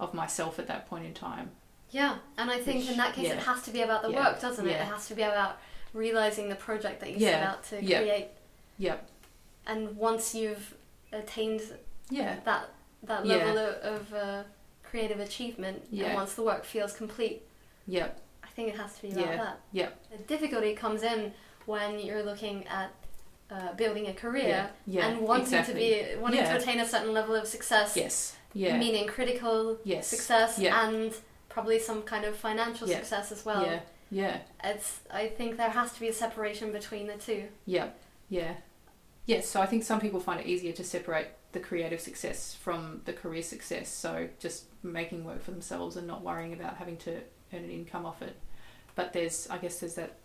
[0.00, 1.50] of myself at that point in time?
[1.90, 3.34] Yeah, and I think Which- in that case yeah.
[3.34, 4.72] it has to be about the Yeah, work, doesn't it?
[4.72, 5.56] It has to be about
[5.94, 7.98] realizing the project that you set out to yeah.
[8.00, 8.28] create.
[8.78, 9.08] Yep.
[9.66, 10.74] And once you've
[11.12, 11.62] attained
[12.10, 12.36] Yeah.
[12.44, 12.68] that
[13.04, 13.36] that Yeah.
[13.36, 14.42] level of, of uh,
[14.82, 16.06] creative achievement, Yeah.
[16.06, 17.42] and once the work feels complete,
[17.86, 18.18] Yep.
[18.42, 19.60] I think it has to be about Yeah, that.
[19.72, 19.88] yeah.
[20.10, 21.32] The difficulty comes in
[21.66, 22.90] when you're looking at
[23.50, 24.68] uh, building a career Yeah.
[24.86, 25.06] Yeah.
[25.06, 25.74] and wanting exactly.
[25.74, 25.80] to
[26.14, 26.52] be wanting Yeah.
[26.56, 28.36] to attain a certain level of success, Yes.
[28.54, 28.78] Yeah.
[28.78, 30.06] meaning critical yes.
[30.08, 30.88] success Yeah.
[30.88, 31.14] and
[31.50, 32.96] probably some kind of financial Yeah.
[32.96, 33.62] success as well.
[34.10, 34.38] Yeah.
[34.62, 35.00] It's.
[35.10, 37.44] I think there has to be a separation between the two.
[37.66, 37.88] Yeah,
[38.28, 38.54] yeah.
[39.26, 43.00] Yes, so I think some people find it easier to separate the creative success from
[43.06, 43.88] the career success.
[43.88, 47.12] So just making work for themselves and not worrying about having to
[47.52, 48.36] earn an income off it.
[48.94, 50.18] But there's, I guess, there's that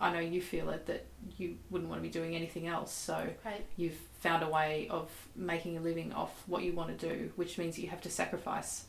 [0.00, 1.06] I know you feel it that
[1.36, 2.92] you wouldn't want to be doing anything else.
[2.92, 3.66] So Right.
[3.76, 7.58] you've found a way of making a living off what you want to do, which
[7.58, 8.84] means you have to sacrifice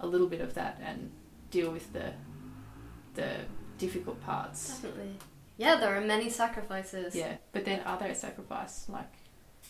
[0.00, 1.10] a little bit of that and
[1.50, 2.14] deal with the
[3.14, 3.36] the
[3.78, 4.80] difficult parts.
[4.80, 5.16] Definitely.
[5.56, 7.14] Yeah, there are many sacrifices.
[7.14, 8.86] Yeah, but then are they a sacrifice?
[8.88, 9.10] Like,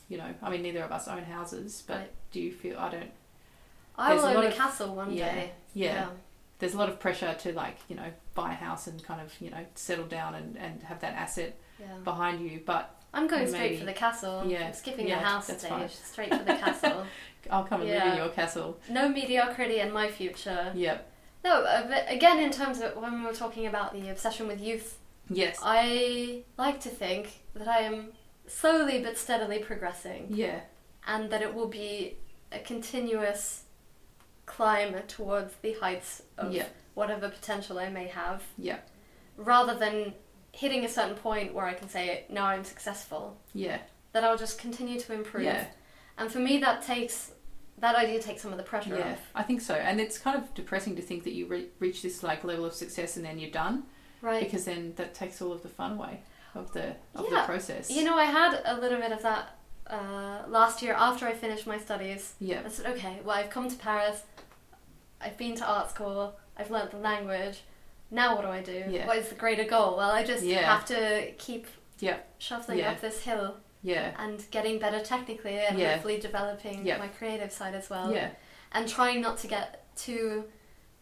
[0.09, 2.13] you know, I mean, neither of us own houses, but Right.
[2.33, 2.79] do you feel?
[2.79, 3.11] I don't.
[3.97, 5.53] I will a own a castle one yeah, day.
[5.75, 6.09] Yeah,
[6.59, 9.33] there's a lot of pressure to like you know buy a house and kind of
[9.41, 11.87] you know settle down and and have that asset yeah.
[11.87, 11.99] yeah.
[12.01, 12.61] behind you.
[12.65, 14.45] But I'm going straight for the castle.
[14.47, 15.71] Yeah, I'm skipping yeah, the house stage.
[15.71, 15.89] fine.
[15.89, 17.07] Straight for the castle.
[17.51, 18.79] I'll come and live in your castle.
[18.91, 20.73] no mediocrity in my future.
[20.75, 21.13] Yep.
[21.45, 24.61] No, uh, but again, in terms of when we were talking about the obsession with
[24.61, 25.59] youth, Yes.
[25.63, 28.13] I like to think that I am
[28.47, 30.61] slowly but steadily progressing, Yeah.
[31.07, 32.17] and that it will be
[32.53, 33.65] a continuous
[34.47, 36.67] climb towards the heights of Yeah.
[36.95, 38.79] whatever potential I may have, Yeah.
[39.37, 40.15] rather than
[40.53, 43.37] hitting a certain point where I can say, now I'm successful.
[43.53, 43.79] Yeah.
[44.13, 45.45] That I'll just continue to improve.
[45.45, 45.67] Yeah.
[46.17, 47.33] And for me, that takes
[47.79, 49.13] that idea takes some of the pressure Yeah.
[49.13, 49.21] off.
[49.35, 52.23] I think so, and it's kind of depressing to think that you re- reach this
[52.23, 53.85] like level of success and then you're done,
[54.23, 54.43] Right.
[54.43, 56.21] because then that takes all of the fun away
[56.55, 57.41] of the of Yeah.
[57.43, 57.91] the process.
[57.91, 59.53] You know, I had a little bit of that
[59.89, 62.35] uh, last year after I finished my studies.
[62.41, 62.63] Yeah.
[62.65, 64.23] I said, okay, well, I've come to Paris,
[65.21, 67.61] I've been to art school, I've learnt the language.
[68.11, 68.85] Now, what do I do?
[68.89, 69.07] Yeah.
[69.07, 69.97] What is the greater goal?
[69.97, 70.63] Well, I just Yeah.
[70.77, 71.67] have to keep
[72.01, 72.19] Yeah.
[72.39, 74.15] shuffling up this hill Yeah.
[74.19, 75.93] and getting better technically and Yeah.
[75.93, 76.99] hopefully developing Yeah.
[76.99, 78.13] my creative side as well.
[78.13, 78.31] Yeah.
[78.73, 80.45] And trying not to get too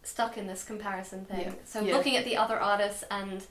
[0.02, 1.46] stuck in this comparison thing.
[1.46, 1.52] Yeah.
[1.64, 3.42] So looking at the other artists and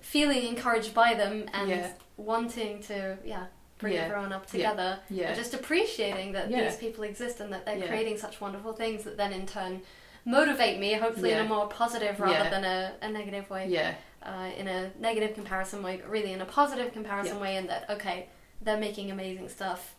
[0.00, 3.46] feeling encouraged by them and wanting to, yeah,
[3.78, 5.00] bring everyone up together.
[5.10, 5.28] Yeah.
[5.28, 9.16] And just appreciating that these people exist and that they're creating such wonderful things that
[9.16, 9.82] then in turn
[10.24, 13.66] motivate me, hopefully in a more positive rather than a, a negative way.
[13.68, 13.94] Yeah.
[14.22, 17.90] Uh, in a negative comparison way, but really in a positive comparison way, in that
[17.90, 18.28] okay,
[18.62, 19.94] they're making amazing stuff.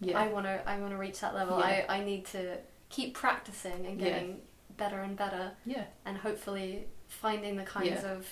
[0.00, 0.18] Yeah.
[0.18, 1.58] I want to, I want to reach that level.
[1.58, 1.84] Yeah.
[1.88, 2.56] I, I need to
[2.88, 4.08] keep practicing and Yeah.
[4.08, 4.40] getting
[4.76, 5.84] better and better, yeah.
[6.04, 8.12] and hopefully finding the kinds Yeah.
[8.12, 8.26] of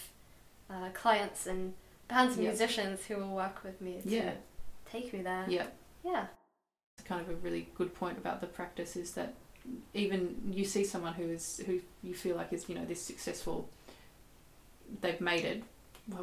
[0.68, 1.74] uh, clients and
[2.08, 2.50] bands and Yeah.
[2.50, 4.32] musicians who will work with me to Yeah.
[4.90, 5.44] take me there.
[5.48, 5.66] Yeah.
[6.04, 6.26] Yeah.
[6.98, 9.34] It's kind of a really good point about the practice is that
[9.94, 13.68] even you see someone who is who you feel like is you know this successful
[15.02, 15.62] they've made it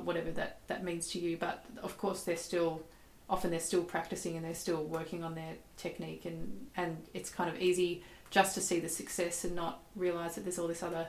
[0.03, 2.81] whatever that that means to you but of course they're still
[3.29, 7.49] often they're still practicing and they're still working on their technique and and it's kind
[7.53, 11.07] of easy just to see the success and not realize that there's all this other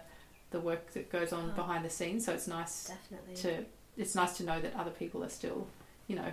[0.50, 1.56] the work that goes on Oh.
[1.56, 3.34] behind the scenes so it's nice Definitely.
[3.36, 3.64] to
[3.96, 5.66] it's nice to know that other people are still
[6.06, 6.32] you know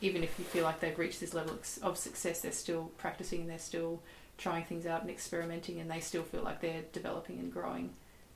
[0.00, 3.58] even if you feel like they've reached this level of success they're still practicing they're
[3.58, 4.00] still
[4.38, 7.90] trying things out and experimenting and they still feel like they're developing and growing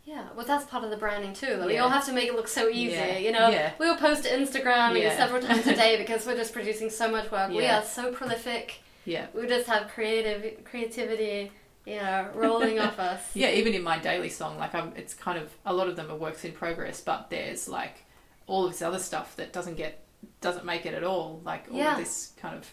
[0.07, 1.57] Yeah, well, that's part of the branding too.
[1.57, 2.95] Like, We all have to make it look so easy.
[2.95, 3.19] Yeah.
[3.19, 3.73] You know, Yeah.
[3.79, 5.17] we all post to Instagram Yeah.
[5.17, 7.51] several times a day because we're just producing so much work.
[7.51, 8.81] We are so prolific.
[9.05, 11.51] yeah We just have creative creativity,
[11.85, 13.21] you know, rolling off us.
[13.35, 16.09] yeah even in my daily song like I'm, it's kind of a lot of them
[16.11, 18.05] are works in progress but there's like
[18.47, 20.05] all of this other stuff that doesn't get
[20.41, 21.93] doesn't make it at all like all Yeah.
[21.93, 22.71] of this kind of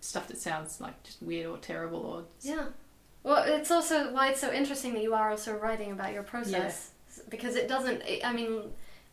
[0.00, 2.66] stuff that sounds like just weird or terrible or Yeah.
[3.24, 6.90] Well, it's also why it's so interesting that you are also writing about your process
[7.30, 8.02] because it doesn't.
[8.02, 8.60] It, I mean,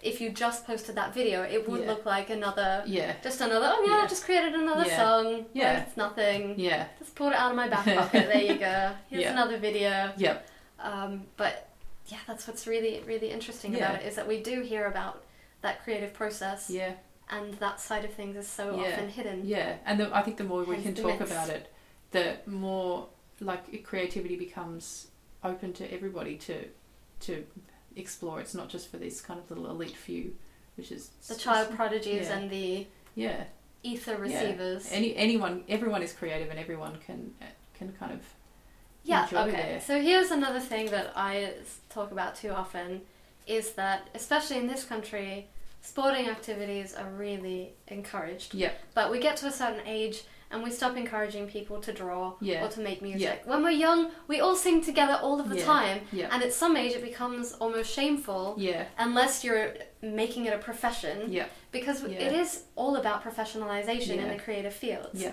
[0.02, 1.88] if you just posted that video, it would Yeah.
[1.88, 3.70] look like another, yeah just another.
[3.72, 4.98] Oh yeah, I just created another Yeah.
[4.98, 5.46] song.
[5.54, 5.74] Yeah.
[5.74, 6.60] Like, it's nothing.
[6.60, 8.28] yeah Just pulled it out of my back pocket.
[8.28, 8.92] there you go.
[9.10, 9.32] Here's Yeah.
[9.32, 10.12] another video.
[10.18, 10.46] yep
[10.80, 11.70] Um, but
[12.08, 13.90] yeah, that's what's really really interesting Yeah.
[13.92, 15.24] about it is that we do hear about
[15.62, 16.94] that creative process, yeah
[17.30, 18.90] and that side of things is so Yeah.
[18.92, 19.46] often hidden.
[19.46, 21.72] Yeah, and the, I think the more we Hence can talk about it,
[22.12, 23.08] the more
[23.42, 25.08] like creativity becomes
[25.44, 26.66] open to everybody to
[27.22, 27.46] to
[27.96, 28.40] explore.
[28.40, 30.36] It's not just for this kind of little elite few,
[30.76, 32.38] which is The child prodigies Yeah.
[32.38, 33.44] and the Yeah,
[33.84, 34.18] ether Yeah.
[34.18, 34.88] receivers.
[34.92, 37.34] any anyone, everyone is creative, and everyone can
[37.74, 38.22] can kind of
[39.04, 39.52] Yeah, okay.
[39.52, 41.56] their- So here's another thing that I
[41.90, 43.02] talk about too often
[43.48, 45.48] is that, especially in this country,
[45.82, 48.54] sporting activities are really encouraged.
[48.54, 52.34] yeah But we get to a certain age and we stop encouraging people to draw
[52.42, 52.64] Yeah.
[52.66, 53.22] or to make music.
[53.44, 53.50] Yeah.
[53.52, 55.66] When we're young, we all sing together all of the Yeah.
[55.66, 55.98] time.
[56.12, 60.58] yeah And at some age, it becomes almost shameful yeah unless you're making it a
[60.70, 62.26] profession yeah because Yeah.
[62.28, 65.22] it is all about professionalization in the creative fields.
[65.26, 65.32] Yeah.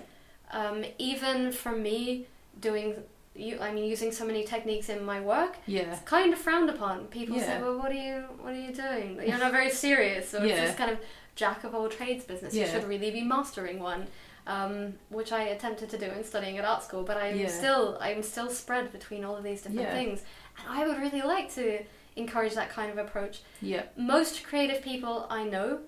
[0.51, 2.27] Um, even for me,
[2.61, 2.89] doing
[3.35, 6.71] you, I mean, using so many techniques in my work, yeah it's kind of frowned
[6.71, 7.07] upon.
[7.19, 9.09] People say, "Well, what are you, what are you doing?
[9.29, 10.55] You're not very serious." So Yeah.
[10.55, 10.99] it's this kind of
[11.37, 12.53] jack of all trades business.
[12.55, 14.09] You should really be mastering one.
[14.49, 17.49] Um, which I attempted to do in studying at art school, but I'm Yeah.
[17.49, 19.93] still I'm still spread between all of these different Yeah.
[19.93, 20.23] things,
[20.59, 21.85] and I would really like to
[22.17, 23.43] encourage that kind of approach.
[23.61, 23.83] Yeah.
[23.97, 25.81] Most creative people I know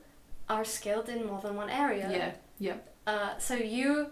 [0.48, 2.06] are skilled in more than one area.
[2.12, 2.32] Yeah.
[2.58, 2.76] Yeah.
[3.06, 4.10] Uh, so you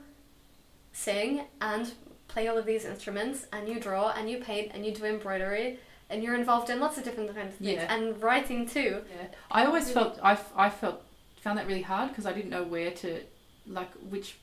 [0.93, 1.93] sing and
[2.29, 5.79] play all of these instruments, and you draw and you paint and you do embroidery,
[6.11, 7.93] and you're involved in lots of different kinds of things, Yeah.
[7.95, 9.05] and writing too.
[9.15, 9.27] Yeah.
[9.51, 11.03] I always felt I, f- I felt
[11.43, 13.23] found that really hard because I didn't know where to
[13.69, 14.37] like which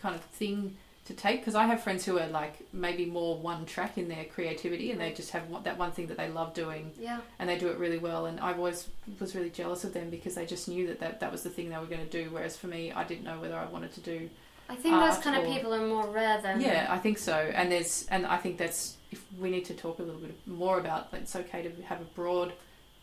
[0.00, 3.66] kind of thing to take because I have friends who are like maybe more one
[3.66, 5.16] track in their creativity and they mm.
[5.16, 7.20] just have one, that one thing that they love doing Yeah.
[7.38, 8.88] and they do it really well and I always
[9.20, 11.68] was really jealous of them because they just knew that that, that was the thing
[11.68, 14.00] they were going to do whereas for me I didn't know whether I wanted to
[14.00, 14.30] do
[14.66, 17.70] I think those kind of people are more rare than yeah I think so and
[17.70, 21.10] there's and I think that's if we need to talk a little bit more about
[21.10, 22.54] that it's okay to have a broad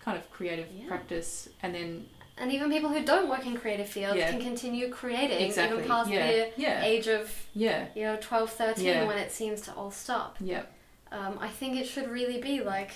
[0.04, 0.88] kind of creative Yeah.
[0.88, 2.08] practice and then
[2.42, 4.32] And even people who don't work in creative fields Yeah.
[4.32, 7.24] can continue creating exactly even past yeah the yeah age of
[7.54, 9.06] yeah you know 12, 13 Yeah.
[9.10, 10.32] when it seems to all stop.
[10.40, 10.64] yeah
[11.12, 12.92] Um, I think it should really be like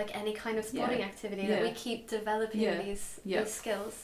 [0.00, 2.82] like any kind of sporting activity that we keep developing Yeah.
[2.82, 3.40] these Yeah.
[3.42, 3.94] these skills.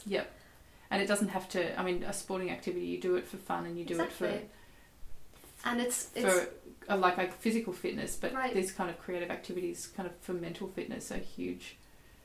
[0.91, 3.61] and it doesn't have to i mean a sporting activity you do it for fun
[3.67, 4.29] and you do it for
[5.63, 8.53] And it's it's for for uh, like like physical fitness but Right.
[8.59, 11.65] these kind of creative activities kind of for mental fitness are huge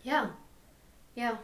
[0.02, 0.26] yeah,
[1.14, 1.36] yeah.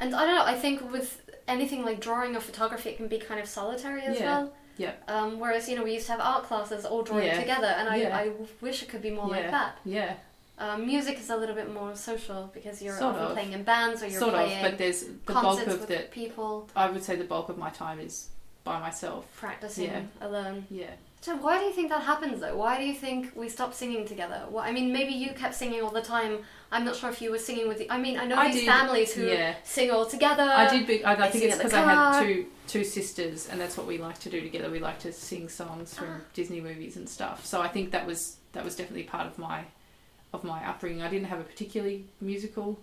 [0.00, 0.44] And I don't know.
[0.44, 4.18] I think with anything like drawing or photography, it can be kind of solitary as
[4.18, 4.24] Yeah.
[4.26, 4.52] well.
[4.76, 4.92] Yeah.
[5.08, 7.40] Um, whereas you know we used to have art classes all drawing Yeah.
[7.40, 8.16] together, and I, Yeah.
[8.16, 9.76] I wish it could be more like that.
[9.84, 10.14] yeah
[10.60, 13.32] Um, music is a little bit more social because you're Sort often of.
[13.32, 15.88] playing in bands or you're sort of playing but there's the bulk concerts of with
[15.88, 18.28] the people i would say the bulk of my time is
[18.64, 20.02] by myself practicing Yeah.
[20.20, 20.66] alone.
[20.70, 20.90] yeah
[21.20, 22.56] So why do you think that happens though?
[22.56, 24.44] Why do you think we stopped singing together?
[24.50, 26.38] Well, I mean, maybe you kept singing all the time.
[26.70, 27.90] I'm not sure if you were singing with the.
[27.90, 30.42] I mean, I know I these did, families who yeah sing all together.
[30.42, 30.86] I did.
[30.86, 33.98] Be, I, I think it's because I had two two sisters, and that's what we
[33.98, 34.70] like to do together.
[34.70, 36.20] We like to sing songs from Ah.
[36.34, 37.44] Disney movies and stuff.
[37.44, 39.64] So I think that was that was definitely part of my
[40.32, 41.02] of my upbringing.
[41.02, 42.78] I didn't have a particularly musical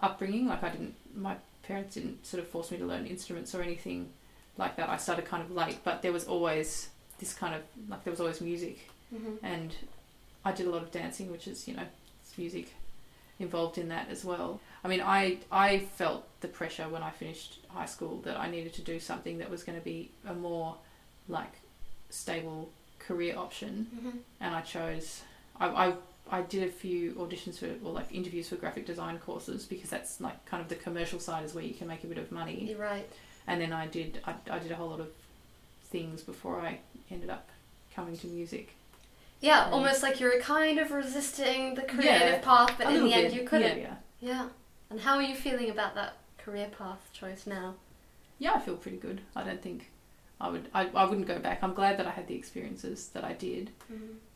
[0.00, 0.46] upbringing.
[0.46, 0.94] Like I didn't.
[1.14, 4.08] My parents didn't sort of force me to learn instruments or anything
[4.56, 4.88] like that.
[4.88, 6.88] I started kind of late, but there was always
[7.18, 8.78] this kind of like there was always music
[9.14, 9.38] Mhm.
[9.42, 9.74] and
[10.44, 11.86] I did a lot of dancing, which is you know
[12.22, 12.72] it's music
[13.38, 14.60] involved in that as well.
[14.84, 18.72] I mean, I I felt the pressure when I finished high school that I needed
[18.74, 20.76] to do something that was going to be a more
[21.28, 21.52] like
[22.10, 24.18] stable career option, Mhm.
[24.40, 25.22] and I chose
[25.60, 25.68] I.
[25.88, 25.94] I
[26.28, 30.20] I did a few auditions for, or like interviews for graphic design courses because that's
[30.20, 32.64] like kind of the commercial side is where you can make a bit of money.
[32.68, 33.08] You're right.
[33.46, 35.06] And then I did, I, I did a whole lot of
[35.86, 36.78] things before I
[37.10, 37.48] ended up
[37.94, 38.74] coming to music.
[39.40, 39.72] Yeah, Mm.
[39.72, 43.32] almost like you were kind of resisting the creative Yeah, path, but in the end
[43.32, 43.40] bit.
[43.42, 43.78] you couldn't.
[43.78, 44.28] Yeah, yeah.
[44.32, 44.48] Yeah.
[44.90, 47.74] And how are you feeling about that career path choice now?
[48.38, 49.20] Yeah, I feel pretty good.
[49.34, 49.90] I don't think
[50.40, 50.68] I would.
[50.74, 51.62] I, I wouldn't go back.
[51.62, 53.70] I'm glad that I had the experiences that I did.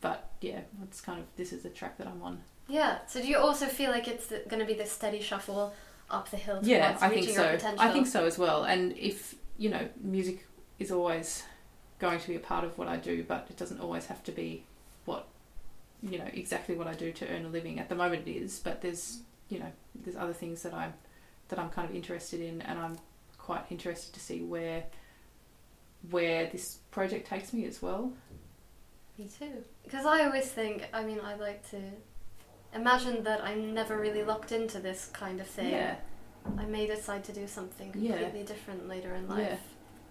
[0.01, 2.41] But yeah, it's kind of this is the track that I'm on.
[2.67, 2.99] Yeah.
[3.07, 5.73] So do you also feel like it's going to be this steady shuffle
[6.09, 7.55] up the hill towards Yeah, I reaching think your so.
[7.55, 7.81] potential?
[7.81, 8.63] I think so as well.
[8.63, 10.45] And if you know, music
[10.81, 11.43] is always
[11.99, 14.31] going to be a part of what I do, but it doesn't always have to
[14.31, 14.63] be
[15.05, 15.27] what
[16.01, 17.79] you know exactly what I do to earn a living.
[17.79, 19.19] At the moment, it is, but there's
[19.49, 19.71] you know
[20.03, 20.93] there's other things that I'm
[21.49, 22.97] that I'm kind of interested in, and I'm
[23.37, 24.83] quite interested to see where
[26.09, 28.11] where this project takes me as well.
[29.17, 29.63] Me too.
[29.83, 31.77] Because I always think, I mean, I like to
[32.73, 35.71] imagine that I'm never really locked into this kind of thing.
[35.71, 35.95] Yeah,
[36.57, 38.13] I may decide to do something Yeah.
[38.13, 39.47] completely different later in life.
[39.51, 39.57] Yeah.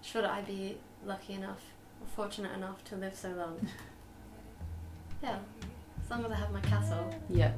[0.03, 1.63] Should I be lucky enough
[2.01, 3.67] or fortunate enough to live so long?
[5.23, 5.39] yeah.
[6.03, 7.53] As long as I have my castle, yeah.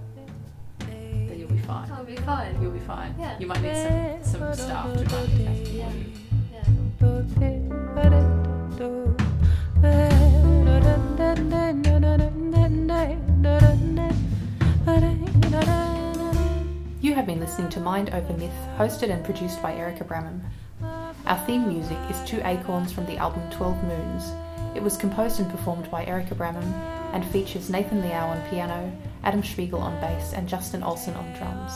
[0.80, 1.90] Then you'll be fine.
[1.90, 2.61] I'll be fine.
[2.61, 3.14] You'll be fine.
[3.18, 3.38] Yeah.
[3.38, 3.76] You might need
[4.24, 5.78] some some staff to run the castle for you.
[5.78, 5.93] Yeah.
[17.01, 20.40] You have been listening to Mind Over Myth, hosted and produced by Erica Bramham.
[21.33, 24.33] Our theme music is Two Acorns from the album 12 Moons.
[24.74, 26.74] It was composed and performed by Erica Bramham
[27.14, 28.93] and features Nathan Liao on piano,
[29.24, 31.72] Adam Spiegel on bass, and Justin Olson on drums.